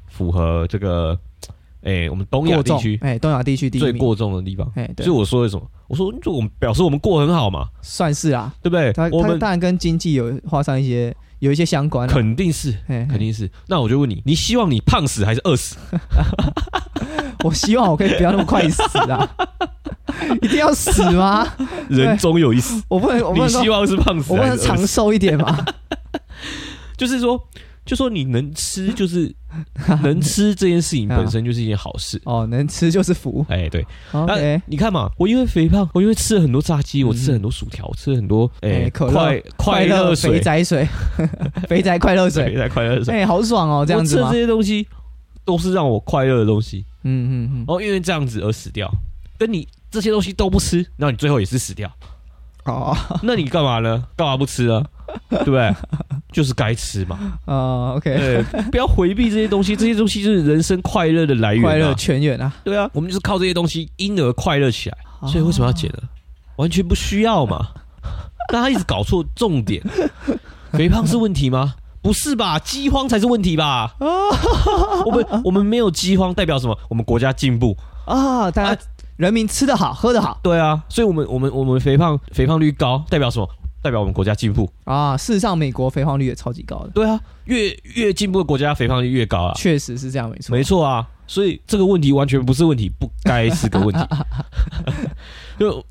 [0.10, 1.18] 符合这个，
[1.82, 4.70] 哎、我们东亚地区，哎，东亚地区最过重的地方。
[4.76, 5.66] 哎，对所以，我说的什么？
[5.88, 8.54] 我说就我们表示我们过得很好嘛，算是啊。
[8.62, 9.08] 对不对它？
[9.14, 12.12] 我们它当然跟经济有画上一些有一些相关啊。
[12.14, 13.50] 肯定是，肯定是。
[13.68, 15.76] 那我就问你，你希望你胖死还是饿死？
[17.44, 19.30] 我希望我可以不要那么快死啊！
[20.42, 21.48] 一定要死吗？
[21.90, 24.86] 人终有一死，我不能，我不你希望是胖死我不能长？
[24.86, 25.66] 寿一点吗？
[26.98, 27.42] 就是说，
[27.90, 29.34] 就说你能吃，就是
[30.04, 32.22] 能吃这件事情本身就是一件好事。
[32.26, 33.44] 哦，能吃就是福。
[33.50, 40.88] 哎，对，OK，你看嘛，我因为肥胖，我因为吃了很多炸鸡，我吃了很多薯条，吃了很多哎快快乐肥水，宅水，
[41.68, 44.32] 肥宅快乐水、肥宅快乐水，哎，好爽哦，这样吃这？
[44.34, 44.88] 些东西
[45.44, 48.88] 都是让我快乐的东西，嗯嗯嗯，哦，因为这样子而死掉，
[49.40, 51.92] 跟你这些东西都不吃，那你最后也是死掉，
[52.70, 54.04] 哦， 那你干嘛呢？
[54.16, 54.84] 干嘛不吃啊？
[55.30, 55.74] 对不对？
[56.32, 65.98] 就是该吃嘛，呃，OK，对，不要回避这些东西，这些东西就是人生快乐的来源、啊，快乐泉源啊，对啊，我们就是靠这些东西因而快乐起来，所以为什么要减呢？
[66.58, 67.70] 完全不需要嘛。
[68.52, 69.84] 但他一直搞错重点，
[70.74, 71.74] 肥胖是问题吗？
[72.02, 73.96] 不是吧，饥荒才是问题吧？
[75.06, 76.78] 我们我们没有饥荒，代表什么？
[76.90, 77.76] 我们国家进步。
[78.06, 78.50] 啊？
[78.52, 78.82] 大家
[79.20, 83.46] 人民吃得好，喝得好对啊，所以我们我们我们肥胖肥胖率高，代表什么？
[83.82, 84.72] 代表我们国家进步。
[84.86, 85.18] 啊。
[85.18, 89.54] 事实上，美国肥胖率也超级高的，对啊，越越进步的国家肥胖率越高啊。
[89.56, 94.00] 确实是这样，没错，没错啊，所以这个问题完全不是问题，不该是个问题。
[95.60, 95.86] 就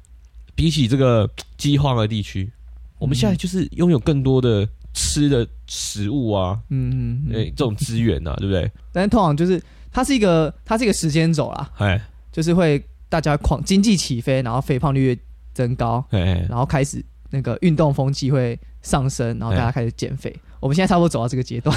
[0.54, 2.50] 比起这个饥荒的地区，
[2.98, 7.36] 我们现在就是拥有更多的吃的食物啊，嗯嗯嗯。
[7.36, 8.70] 哎、这种资源啊，对不对？
[8.90, 9.62] 但是通常就是
[9.92, 12.00] 它是一个它是一个时间轴啦，哎
[12.32, 15.18] 就是会大家狂经济起飞，然后肥胖率越
[15.54, 20.34] 增高，然后开始那个运动风气会上升，然后大家开始减肥。
[20.60, 21.76] 我们现在差不多走到这个阶段，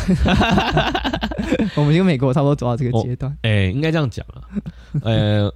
[1.75, 3.37] 我们跟美国差不多走到这个阶段。
[3.43, 4.41] 哎，应该这样讲啊，
[5.03, 5.53] 呃，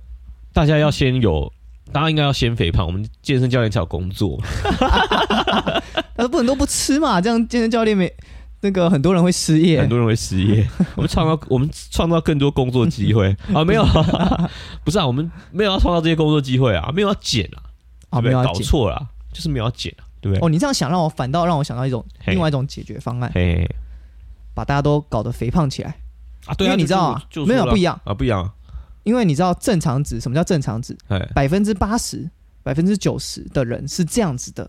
[0.53, 1.51] 大家要先有。
[1.91, 4.41] 大家应该要先肥胖，我们健身教练才有工作。
[6.17, 8.11] 但是不能都不吃嘛，这样健身教练没
[8.65, 9.87] 那个很多人会失业很。
[9.87, 13.61] 多人会失业， 我们创造我们创造更多工作机会啊！
[13.63, 13.85] 没有，
[14.83, 17.61] 不是啊，我们没有要创造这些工作机会啊，没有要减啊，
[18.09, 18.43] 啊，对不对？
[18.43, 20.43] 搞错了，就是没有要减啊，对不对？
[20.43, 23.69] 哦，你这样想让我反倒让我想到一种另外一种解决方案，嘿
[24.55, 25.95] 把大家都搞得肥胖起来。
[26.47, 28.51] 啊，对啊，因为你知道啊就就没有不一样啊，不一样啊，
[29.03, 30.97] 因为你知道正常值，什么叫正常值？
[31.09, 32.27] 哎，百分之八十、
[32.63, 34.67] 百分之九十的人是这样子的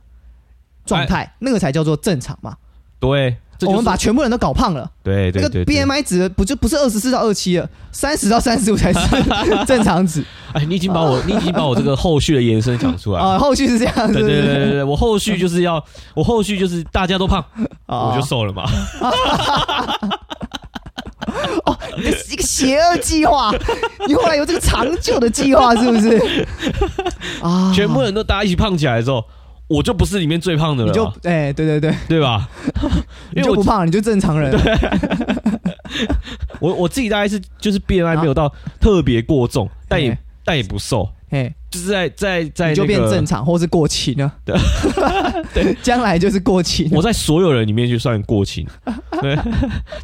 [0.85, 2.57] 状哎态，那个才叫做正常嘛。
[2.99, 8.99] 对，这就是我们把全部人都搞胖了，那个对对对对 BMI 值不就不是二十四到二七了，三十到三十五才是
[9.67, 13.27] 正常值哎，你已经把我， 你已经把我这个后续的延伸讲出来了。
[13.27, 13.39] 啊。
[13.39, 15.83] 后续是这样子，对对对对对，我后续就是要，
[16.15, 17.45] 我后续就是大家都胖，
[17.87, 18.65] 啊我就瘦了嘛。
[21.97, 23.51] 你这是一个邪恶计划，
[24.07, 26.47] 你后来有这个长久的计划是不是？
[27.43, 29.25] 啊，全部人都大家一起胖起来之后，
[29.69, 32.49] 我就不是里面最胖的了你就嘛，哎，对对对，对吧？
[33.35, 34.53] 因为我不胖，你就正常人。
[36.61, 44.31] 我我自己大概是就是 BMI 没有到特别过重，但也嘿但也不瘦，哎，就是在在在你就变正常，或是过期呢？
[45.53, 46.89] 对，将来就是过期。
[46.93, 48.67] 我在所有人里面就算过轻，
[49.21, 49.37] 对，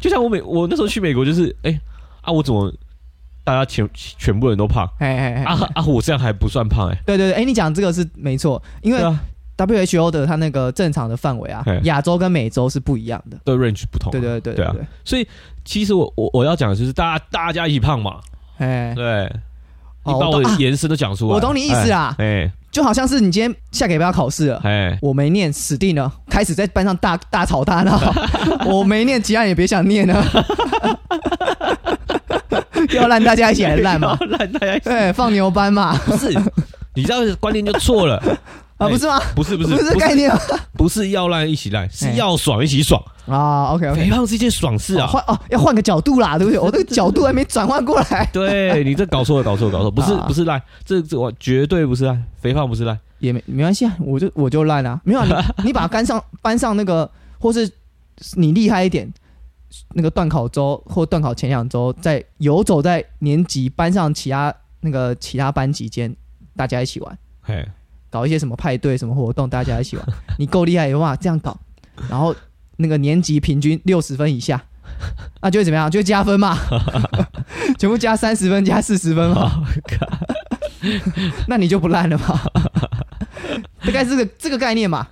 [0.01, 1.79] 就像我美我那时候去美国就是，哎、
[2.21, 2.71] 啊我怎么
[3.43, 4.87] 大家全全部人都胖？
[4.99, 8.99] 哎哎哎，啊啊我这样还不算胖哎、对对对，哎，你讲这个是没错，因为
[9.65, 13.37] WHO 的它那个正常的范围啊嘿，亚洲跟美洲是不一样的。
[13.43, 15.27] 对 range 不同啊、对对对对啊，所以
[15.65, 18.19] 其实我我我要讲的就是大家大家一起胖嘛，
[18.57, 19.31] 哎，对，
[20.05, 22.51] 你把哦我延伸都讲出来，我懂你意思啦哎。
[22.73, 24.59] 就好像是你今天下个礼拜要考试了。
[24.63, 26.11] 哎哎，我没念，死定了！
[26.27, 28.01] 开始在班上大大吵大闹。
[28.65, 30.25] 我没念，其他人也别想念了，
[32.93, 34.17] 要烂大家一起来烂嘛。
[34.27, 36.29] 烂大家对，放牛班嘛，不是，
[36.95, 38.19] 你这样的观念就错了，
[38.83, 39.19] 啊，不是吗？
[39.35, 40.39] 不是不是不是这概念吗
[40.73, 43.01] 不是要烂一起烂，是哎要爽一起爽。
[43.25, 45.07] 啊？OK 肥 OK，胖是一件爽事啊！
[45.07, 46.59] 换哦，要换个角度啦，对不对？
[46.61, 57.69] 我这个角度还没转换过来，对你这搞错了，搞错了，搞错了，不是啊不是烂，这这我绝对不是烂，肥胖不是烂，也没没关系啊，我就我就烂啊，没有啊，你 你把班上搬上那个，或是
[58.35, 59.09] 你厉害一点，
[59.93, 66.13] 那个断考周或断考前两周，在游走在年级班上其他那个其他班级间，
[66.57, 67.65] 大家一起玩，嘿，
[68.13, 70.05] 搞一些什么派对、什么活动，大家一起玩。
[70.37, 71.57] 你够厉害有办法这样搞，
[72.07, 72.35] 然后
[72.77, 74.63] 那个年级平均六十分以下，
[75.41, 75.89] 那就会怎么样？
[75.89, 76.55] 就会加分嘛，
[77.79, 79.65] 全部加三十分、加四十分嘛，
[81.49, 82.39] 那你就不烂了嘛。
[83.83, 85.07] 大概是个这个概念嘛。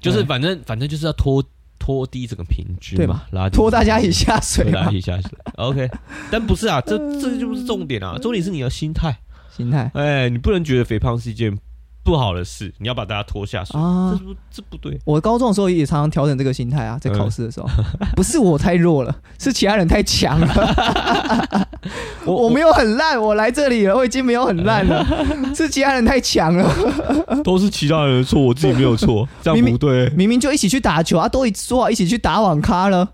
[0.00, 1.42] 就是反正反正就是要拖
[1.78, 5.30] 拖低整个平均对嘛，拉拖大家一下水对大家一下水。
[5.56, 5.88] OK，
[6.28, 9.16] 但不是啊，这这就不是重点啊，重点是你的心态。
[9.56, 11.56] 心态哎，你不能觉得肥胖是一件
[12.04, 14.24] 不好的事，你要把大家拖下水，啊这。
[14.24, 14.98] 不这不对。
[15.04, 17.68] 我高中的时候也常常调整这个心态啊，在考试的时候，
[18.14, 21.68] 不是我太弱了，是其他人太强了。
[22.24, 25.04] 我我没有很烂，我来这里了，我已经没有很烂了，
[25.54, 27.42] 是其他人太强了。
[27.42, 30.08] 都是其他人的错，我自己没有错， 这样不对。
[30.10, 33.08] 明明就一起去打球啊，都说好一起去打网咖了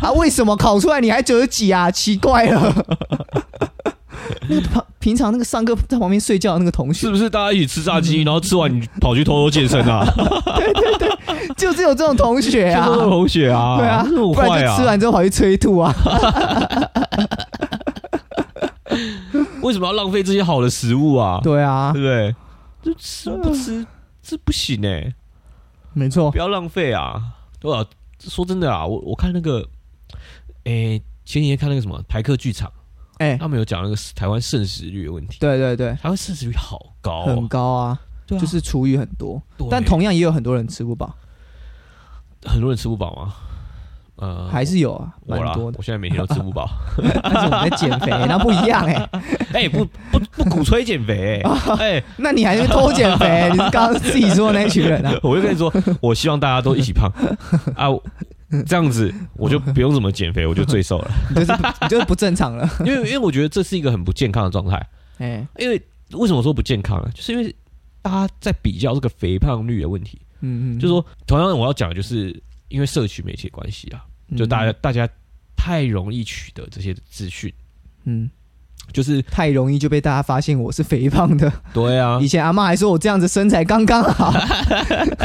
[0.00, 1.90] 啊，为什么考出来你还九十几啊？
[1.90, 2.74] 奇怪了。
[4.50, 10.04] 那个平平常那个上课在旁边睡觉的那个同学是，不是大家一起吃炸鸡，然后吃完你跑去偷偷健身啊？
[10.56, 11.08] 对对对
[11.56, 12.94] 就只有这种同学啊就。
[12.94, 14.66] 是同学啊，对啊，不然！
[14.66, 15.94] 就吃完之后跑去催吐啊。
[19.62, 21.40] 为什么要浪费这些好的食物啊？
[21.42, 22.34] 对啊对，不对？
[22.82, 23.86] 就吃不吃
[24.22, 25.14] 这不行哎，
[25.92, 26.38] 没错不。
[26.38, 27.20] 要浪费啊！
[27.60, 27.84] 对啊，
[28.18, 29.66] 说真的啊，我我看那个，
[30.64, 32.70] 诶，前几天看那个什么台客剧场，
[33.20, 35.38] 哎、他们有讲那个台湾剩食率的问题。
[35.40, 41.14] 对对对，台湾剩食率好高很哦，高啊，对啊就是厨余很多，对但同样也有很多人吃不饱，
[42.46, 43.34] 很多人吃不饱吗？
[44.16, 45.82] 呃，还是有啊，我啦，蛮多的我。
[45.82, 46.68] 现在每天都吃不饱。
[47.22, 49.08] 但是我们在减肥，那不一样哎、
[49.54, 51.42] 哎，不不不鼓吹减肥，
[51.78, 53.48] 哎，那你还是偷减肥？
[53.50, 55.12] 你是刚刚自己说的那群人啊？
[55.22, 57.10] 我就跟你说，我希望大家都一起胖
[57.76, 57.88] 啊，
[58.66, 61.10] 这样子我就不用怎么减肥，我就最瘦了。
[61.30, 62.68] 你 就是就是不正常了。
[62.84, 64.88] 因为因为我觉得这是一个很不健康的状态。
[65.18, 65.80] 哎、因为
[66.12, 67.10] 为什么说不健康呢？
[67.14, 67.54] 就是因为
[68.02, 74.02] 大家在比较这个肥胖率的问题，嗯嗯，就是说，同样我要讲的就是因为社群媒体的关系啊，
[74.36, 75.08] 就大家嗯大家
[75.54, 77.52] 太容易取得这些资讯，
[78.04, 78.30] 嗯
[78.92, 81.52] 就是太容易就被大家发现我是肥胖的。
[81.72, 84.32] 对啊 以，前阿妈还说我这样子身材刚刚好，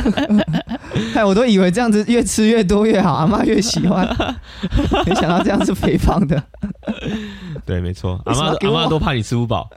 [1.14, 4.08] 害我都以为这样子越吃越多越好，阿妈越喜欢，
[5.06, 6.42] 没想到这样是肥胖的。
[7.66, 9.70] 对，没错，阿妈阿妈都怕你吃不饱，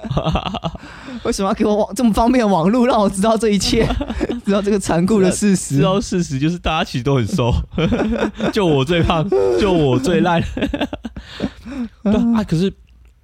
[1.25, 3.89] 为什么要给我网这么方便的网络，让我知道这一切，
[4.45, 5.83] 知道这个残酷的事实知？
[5.83, 7.53] 道事实就是大家其实都很瘦，
[8.53, 9.27] 就我最胖，
[9.59, 10.43] 就我最烂。
[12.03, 12.73] 对啊，可是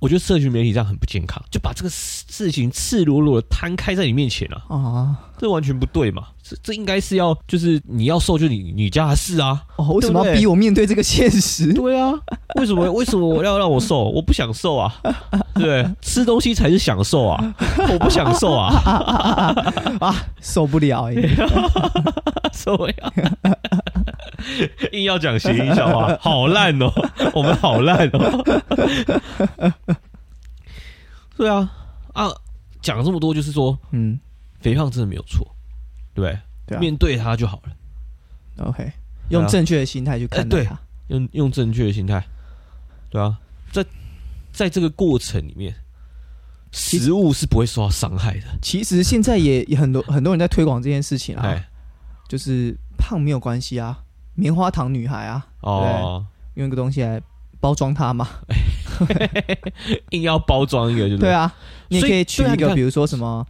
[0.05, 6.27] 我觉得社群媒体这样很不健康，就把这个事情赤裸裸的摊开在你面前啊，啊，这完全不对嘛。
[6.47, 9.65] 这这应该是要就是你要瘦就你你家的事啊。
[9.77, 11.73] 哦，为什么要逼我面对这个现实？
[11.73, 12.13] 对啊，
[12.57, 14.05] 为什么为什么我要让我瘦？
[14.11, 14.95] 我不想瘦啊，
[15.55, 15.89] 对？
[16.03, 17.55] 吃东西才是享受啊，
[17.91, 18.75] 我不想瘦啊，
[20.01, 21.31] 啊，受不了耶、
[22.53, 22.95] 受不了。
[24.93, 26.93] 硬要讲谐音笑话，好烂哦，
[27.33, 28.45] 我们好烂哦。
[31.39, 31.73] 对啊，
[32.13, 32.31] 啊，
[32.83, 34.21] 讲这么多，就是说嗯，
[34.61, 35.54] 肥胖真的没有错，
[36.15, 36.77] 对对？
[36.79, 38.93] 啊面对它就好了，，OK，
[39.31, 40.79] 用正确的心态去看待哎对它。
[41.09, 42.25] 用用正确的心态，
[43.11, 43.39] 对啊，
[43.71, 43.85] 在
[44.53, 45.75] 在这个过程里面，
[46.73, 48.47] 食物是不会受到伤害的。
[48.63, 51.69] 其实现在也也很多很多人在推广这件事情啊，哎，
[52.27, 54.03] 就是胖没有关系啊，
[54.35, 57.21] 棉花糖女孩啊，哦，用一个东西来
[57.61, 58.27] 包装它嘛。
[60.11, 61.31] 硬要包装一个，对不对？
[61.33, 61.53] 啊，
[61.89, 63.47] 你也所以可以取对啊你看一个，比如说什么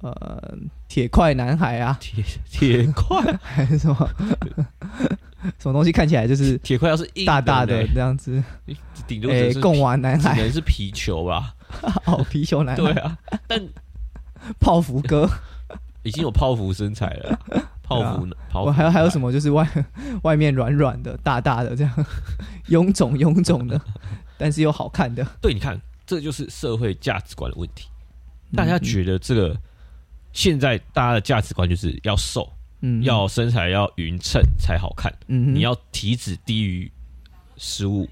[0.00, 0.54] 呃
[0.88, 4.08] 铁块男孩啊，铁铁块， 还是什么？
[5.58, 8.42] 什么东西看起来就是铁块要是硬大大的，这样子，
[9.06, 11.54] 顶多诶，只是贡丸男孩，可，能是皮球吧？
[12.06, 13.62] 哦，皮球男孩，对啊，但
[14.58, 15.28] 泡芙哥，
[16.02, 17.38] 已经有泡芙身材了，
[17.82, 18.36] 泡芙呢？
[18.50, 19.32] 泡芙我还有还有什么？
[19.32, 19.66] 就是外
[20.22, 22.06] 外面软软的、大大的这样，
[22.68, 23.80] 臃肿臃肿的，
[24.36, 25.26] 但是又好看的。
[25.40, 27.88] 对，你看，这就是社会价值观的问题。
[28.54, 28.82] 大家嗯。
[28.82, 29.56] 觉得这个
[30.32, 32.50] 现在大家的价值观就是要瘦，
[32.82, 36.90] 嗯要身材要匀称才好看，嗯哼你要体脂低于
[37.56, 38.08] 十五。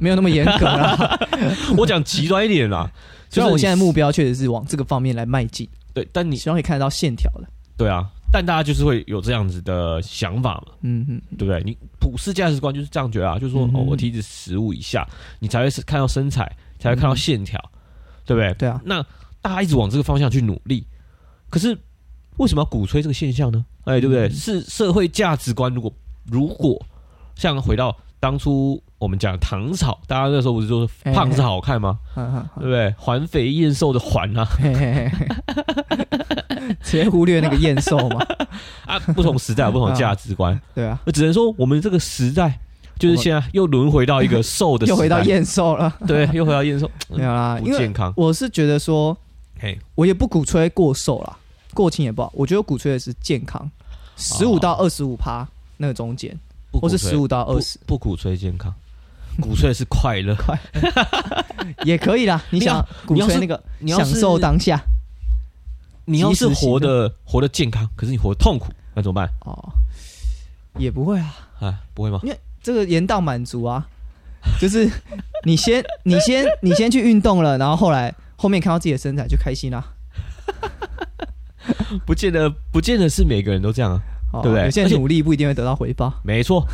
[0.00, 1.18] 没有那么严格啦。
[1.76, 2.90] 我讲极端一点啦，
[3.28, 7.46] 虽然我现在目标标确实是往这个方面来迈进，对，但你希望可以看得到线条的。
[7.76, 11.62] 对啊，但大家就是会有这样子的想法嘛，嗯嗯，对不对？
[11.62, 15.06] 你普世价值观就是这样觉得啊，就是说、嗯哦，我体脂十五以下，
[15.40, 17.62] 你才会是看到身材，才会看到线条，
[18.24, 18.54] 对不对？
[18.54, 19.04] 对啊，那
[19.42, 20.86] 大家一直往这个方向去努力，
[21.50, 21.76] 可是
[22.36, 23.64] 为什么要鼓吹这个现象呢？
[23.84, 24.26] 哎，对不对？
[24.28, 25.92] 嗯是社会价值观，如果
[26.30, 26.80] 如果
[27.34, 31.98] 像回到当初我们讲唐朝，大家那时候不是说哎胖子好看吗？
[32.14, 32.94] 对不对？
[32.98, 38.26] 环肥燕瘦的环啊，嘿嘿嘿嘿直接忽略那个验收嘛。
[38.86, 42.58] 啊，不同时代有不同价值观， 对啊，那只能说我们这个时代
[42.98, 45.94] 就是现在又轮回到一个瘦的 又回到验瘦了。
[46.06, 48.12] 对，又回到验瘦，没有啦，不健康。
[48.16, 49.16] 我是觉得说，
[49.58, 51.38] 嘿，我也不鼓吹过瘦啦，
[51.72, 52.30] 过轻也不好。
[52.34, 53.70] 我觉得我鼓吹的是健康，
[54.16, 55.46] 十五到二十五趴
[55.78, 56.38] 那个中间，
[56.72, 58.74] 或是不鼓吹十五到二十不鼓吹健康，
[59.40, 60.36] 鼓吹的是快乐。
[61.84, 62.42] 也可以啦。
[62.50, 64.80] 你想鼓吹那个你要享受当下
[66.04, 69.28] 你要是活的活得健康，可是你活得痛苦，那怎么办？
[69.40, 69.72] 哦，
[70.78, 71.34] 也不会啊。
[71.60, 72.20] 啊，不会吗？
[72.22, 73.88] 因为这个延宕满足啊，
[74.60, 74.90] 就是
[75.44, 79.84] 你先你先你先去运动了，然后后来后面看到自己的身材就开心啦、
[82.06, 84.00] 不见得，不见得是每个人都这样啊。
[84.32, 86.12] 哦对不对而且有些努力不一定会得到回报。
[86.24, 86.66] 没错，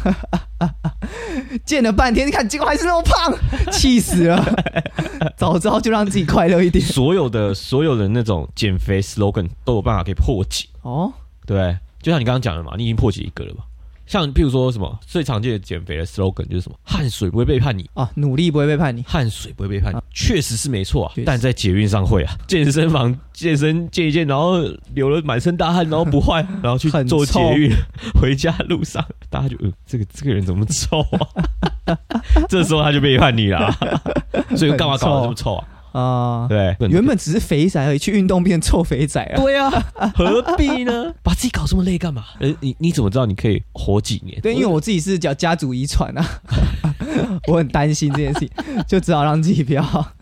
[1.64, 3.32] 见了半天，你看结果还是那么胖，
[3.70, 4.42] 气死了。
[5.36, 6.82] 早知道就让自己快乐一点。
[6.82, 11.12] 所有的所有的那种减肥 slogan 都有办法可以破解，哦，
[11.46, 11.78] 对不对？
[12.00, 13.62] 就像你刚刚讲的嘛，你已经破解一个了嘛。
[14.06, 19.02] 像譬如说什么最常见的减肥的 slogan 就是什么汗水不会背叛你，啊，努力不会背叛你。
[19.06, 21.12] 汗水不会背叛你，确实是没错啊。
[21.24, 24.60] 但在捷运上会啊，健身房健身健一健，然后
[24.94, 27.72] 流了满身大汗，然后不换， 然后去很坐捷运
[28.20, 31.00] 回家路上，大家就呃这个这个人怎么臭
[31.86, 31.96] 啊？
[32.48, 33.74] 这时候他就背叛你啦，
[34.56, 35.68] 所以干嘛搞得这么臭啊？
[35.92, 39.36] 啊、对，原本只是肥仔而已，去运动变臭肥仔啊。
[39.36, 39.70] 对啊，
[40.14, 41.14] 何必呢？
[41.22, 42.24] 把自己搞这么累干嘛？
[42.40, 44.40] 呃，你你怎么知道你可以活几年？
[44.40, 46.24] 对，因为我自己是叫家族遗传啊，
[47.48, 48.50] 我很担心这件事情，
[48.88, 50.14] 就只好让自己不要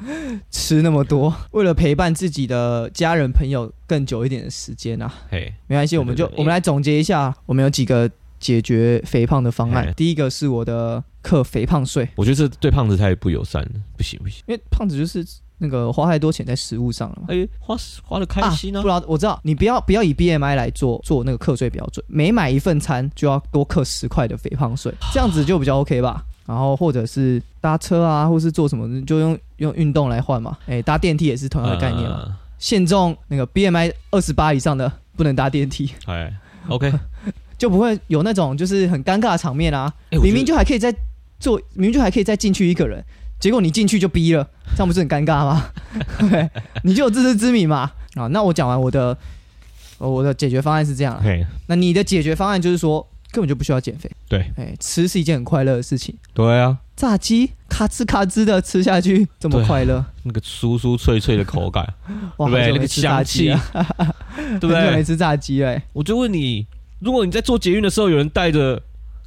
[0.50, 5.12] 吃那么多，为了陪伴自己的家人朋友更久一点的时间啊。
[5.30, 9.92] 嘿，没关系，我们就我们来总结一下，我们有几个解决肥胖的方案。
[9.96, 14.42] 第一个是我的克肥胖税，我觉得这对胖子太不友善了，不行不行。
[14.46, 15.24] 因为胖子就是
[15.60, 17.26] 那个花太多钱在食物上了嘛。
[17.28, 18.88] 哎，花花的开心啊不！
[18.88, 26.24] 知道我知道，你不要不要以 BMI 来做做那个课税标准，每买一份餐就要多课十块的肥胖税， 这样子就比较 OK 吧。
[26.46, 30.56] 然后或者是搭车啊，或是做什么，就用用运动来换嘛。
[30.66, 32.22] 哎，搭电梯也是同样的概念嘛。
[32.24, 36.30] 呃限重那个 BMI 二十八以上的不能搭电梯，哎
[36.68, 36.92] ，OK，
[37.56, 39.90] 就不会有那种就是很尴尬的场面啊。
[40.10, 40.94] 哎我觉得明明就还可以再
[41.40, 43.02] 做，明明就还可以再进去一个人，
[43.40, 45.70] 结果你进去就逼了，这样不是很尴尬吗？
[46.30, 46.48] 对，
[46.84, 47.90] 你就有自知之明嘛。
[48.14, 49.16] 啊，那我讲完我的，
[49.98, 51.20] 呃我的解决方案是这样啊。
[51.24, 56.14] 嘿，那你的解决方案就是说，根本就不需要减肥，对哎，吃是一件很快乐的事情。
[56.34, 61.94] 对啊，炸鸡咔吱咔吱的吃下去，这么快乐，那个酥酥脆脆的口感，
[62.36, 62.72] 哇， 对不对？
[62.72, 63.54] 那个香气
[64.60, 64.90] 对不对？
[64.90, 66.66] 没吃炸鸡了，哎我就问你，
[66.98, 68.82] 如果你在做捷运的时候，有人带着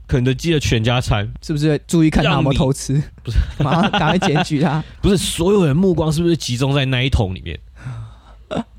[0.08, 3.01] 肯德基的全家餐，是不是注意看他有没有偷吃？
[3.24, 4.84] 不是， 马上赶快检举他。
[5.01, 7.60] 不是所有人目光是不是集中在那一桶里面？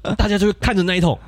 [0.17, 1.19] 大家就会看着那一桶，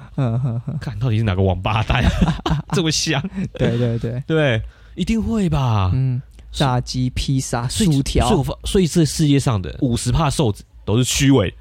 [0.81, 2.05] 看到底是哪个王八蛋
[2.73, 3.21] 这么香？
[3.55, 4.63] 对对对，对，
[4.95, 5.91] 一定会吧？
[5.93, 6.23] 嗯，
[6.53, 11.53] 炸鸡、披萨、薯条所以我，所以这世界上的五十帕瘦子都是虚伪，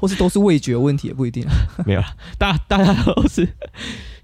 [0.00, 1.46] 或是都是味觉问题也不一定
[1.86, 3.46] 没有啦，大大家都是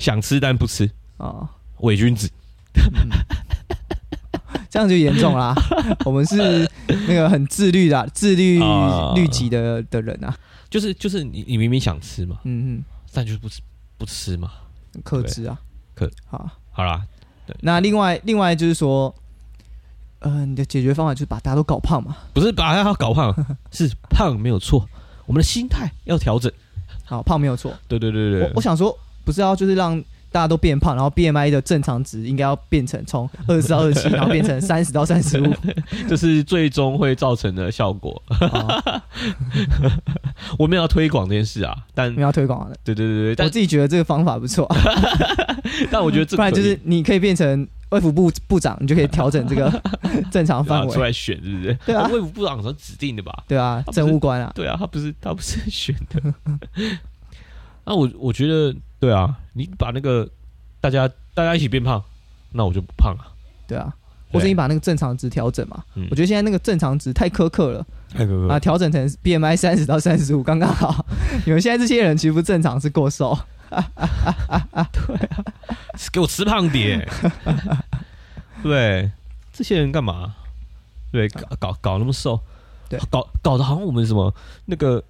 [0.01, 1.49] 想吃但不吃，啊，
[1.81, 2.31] 伪君子。
[4.71, 5.55] 这样就严重啦。
[6.05, 6.69] 我们是
[7.07, 10.37] 那个很自律的、自律啊律己的的人啊，
[10.69, 13.61] 就是就是你你明明想吃嘛，嗯嗯但就是不吃
[13.97, 14.51] 不吃嘛。
[14.95, 15.57] 嗯，克制啊，
[15.95, 16.51] 克好。
[16.73, 17.07] 好啦，
[17.61, 19.15] 那另外另外就是说，
[20.19, 22.17] 呃，你的解决方法就是把大家都搞胖嘛。
[22.33, 23.33] 不是把大家搞胖，
[23.71, 24.89] 是胖没有错，
[25.27, 26.51] 我们的心态要调整。
[27.05, 27.73] 好，胖没有错。
[27.87, 30.03] 对对对对我我想说，不是要就是让
[30.35, 35.55] 大家都变胖，然后 BMI 的正常值应该要变成从 二十到二十七，然后变成三十到三十五。
[36.11, 38.21] 这是最终会造成的效果。
[38.41, 38.83] 哦
[40.59, 42.77] 我们要推广这件事啊，但没有要推广的。
[42.83, 44.69] 对对对对，我自己觉得这个方法不错，
[45.89, 49.73] 但我觉得这不然就是你可以变成卫福部部长，你就可以调整这个
[50.33, 50.93] 正常范围。
[50.93, 51.79] 啊出来选，是不是？
[51.87, 53.45] 对啊卫福部长是指定的吧？
[53.47, 56.35] 对啊政务官啊，对啊，他不是他不是选的。
[57.87, 58.75] 那我我觉得
[59.05, 60.27] 对啊，你把那个
[60.81, 62.03] 大家大家一起变胖，
[62.53, 63.33] 那我就不胖了。
[63.67, 63.93] 对啊，
[64.33, 65.85] 或者你把那个正常值调整嘛。
[65.95, 71.05] 嗯我觉得现在那个正常值太苛刻了太苛刻啊，调整成 BMI 三十到三十五刚刚好。
[71.45, 73.39] 你们现在这些人其实不正常，是过瘦。
[76.11, 77.07] 给我吃胖点。
[78.63, 79.11] 对，
[79.53, 80.35] 这些人干嘛？
[81.13, 82.41] 对，搞搞搞那么瘦，
[82.89, 84.35] 对搞搞得好像我们什么
[84.65, 85.05] 那个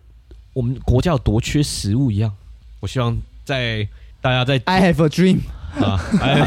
[0.53, 2.33] 我们国家有多缺食物一样。
[2.81, 3.87] 我希望在
[4.21, 5.41] 大家在 I have a dream。
[5.75, 6.41] 啊， 哎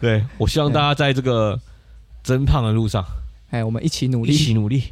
[0.00, 1.58] 对我希望大家在这个
[2.22, 3.04] 增胖的路上
[3.50, 4.32] 哎，我们一起努力。
[4.32, 4.84] 一起努力。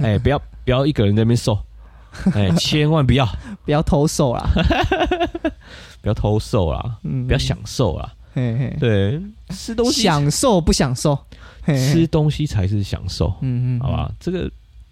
[0.00, 1.56] 哎，不要不要一个人在那边瘦，
[2.34, 3.24] 哎，千万不要
[3.64, 4.50] 不要偷瘦啦，
[6.02, 8.12] 不要偷瘦啦，嗯，不要享受啦。
[8.34, 11.14] 嘿嘿，对，吃东西享受不享受？
[11.62, 14.10] 嘿嘿吃，东西才是享受，嗯嗯，好吧？
[14.18, 14.50] 这个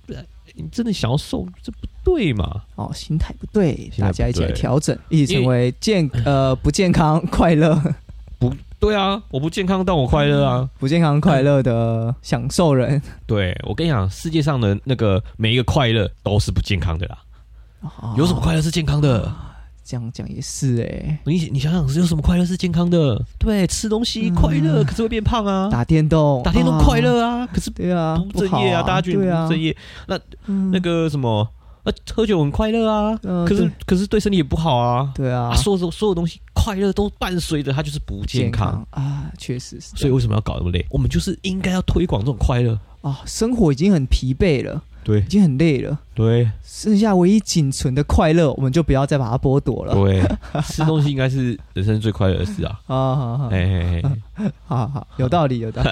[0.09, 0.17] 呃
[0.55, 2.63] 你真的想要瘦，这不对嘛？
[2.77, 7.75] 哦，心态不对，大家一起来调整，一起成为健呃不健康快乐、
[8.39, 10.71] 不对啊，我不健康，但我快乐啊。
[10.79, 13.03] 不健康快乐的享受人。
[13.27, 17.19] 对我跟你讲，世界上的那个每一个快乐都是不健康的啦。
[17.81, 19.31] 哦有什么快乐是健康的？
[19.85, 23.21] 这样讲也是哎、你你想想，有什么快乐是健康的？
[23.39, 25.69] 对，吃东西快乐，可是会变胖啊。
[25.71, 29.77] 打电动，打电动啊快，乐啊，可是对啊，不正业啊，好大家觉得不，正业。
[30.47, 31.49] 嗯那个什么，
[31.87, 35.13] 呃，喝酒很快乐啊，呃可是可是对身体也不好啊。
[35.15, 38.85] 对啊啊，，所有所有东西快乐都伴随着它就是不健康。
[38.91, 39.97] 啊，确实是。
[39.97, 40.85] 所以为什么要搞那么累？
[40.91, 42.77] 我们就是应该要推广这种快乐。
[43.03, 45.21] 啊，生活已经很疲惫了，对。
[45.21, 46.51] 已经很累了，对。
[46.65, 49.95] 剩下唯一仅存的快乐，我们就不要再把它剥夺了。
[49.95, 50.21] 对，
[50.67, 52.79] 吃东西应该是人生最快乐的事啊！
[52.87, 53.49] 啊，
[54.67, 55.89] 好好好好，有道理，有道理。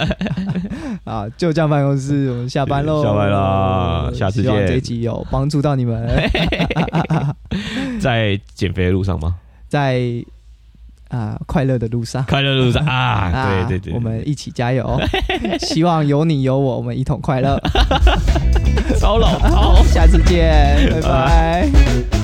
[1.05, 4.53] 啊，就这样办公室，我们下班喽，下班啦下次见。
[4.53, 6.07] 希望这集有帮助到你们，
[8.01, 9.37] 在减肥的路上吗？
[9.69, 10.25] 在
[11.09, 12.25] 啊快乐的路上。
[12.25, 13.67] 快乐的路上 啊！
[13.69, 15.01] 对对对，我们一起加油！
[15.61, 17.61] 希望有你有我，我们一同快乐。
[18.99, 22.24] 超老好，下次见，拜拜。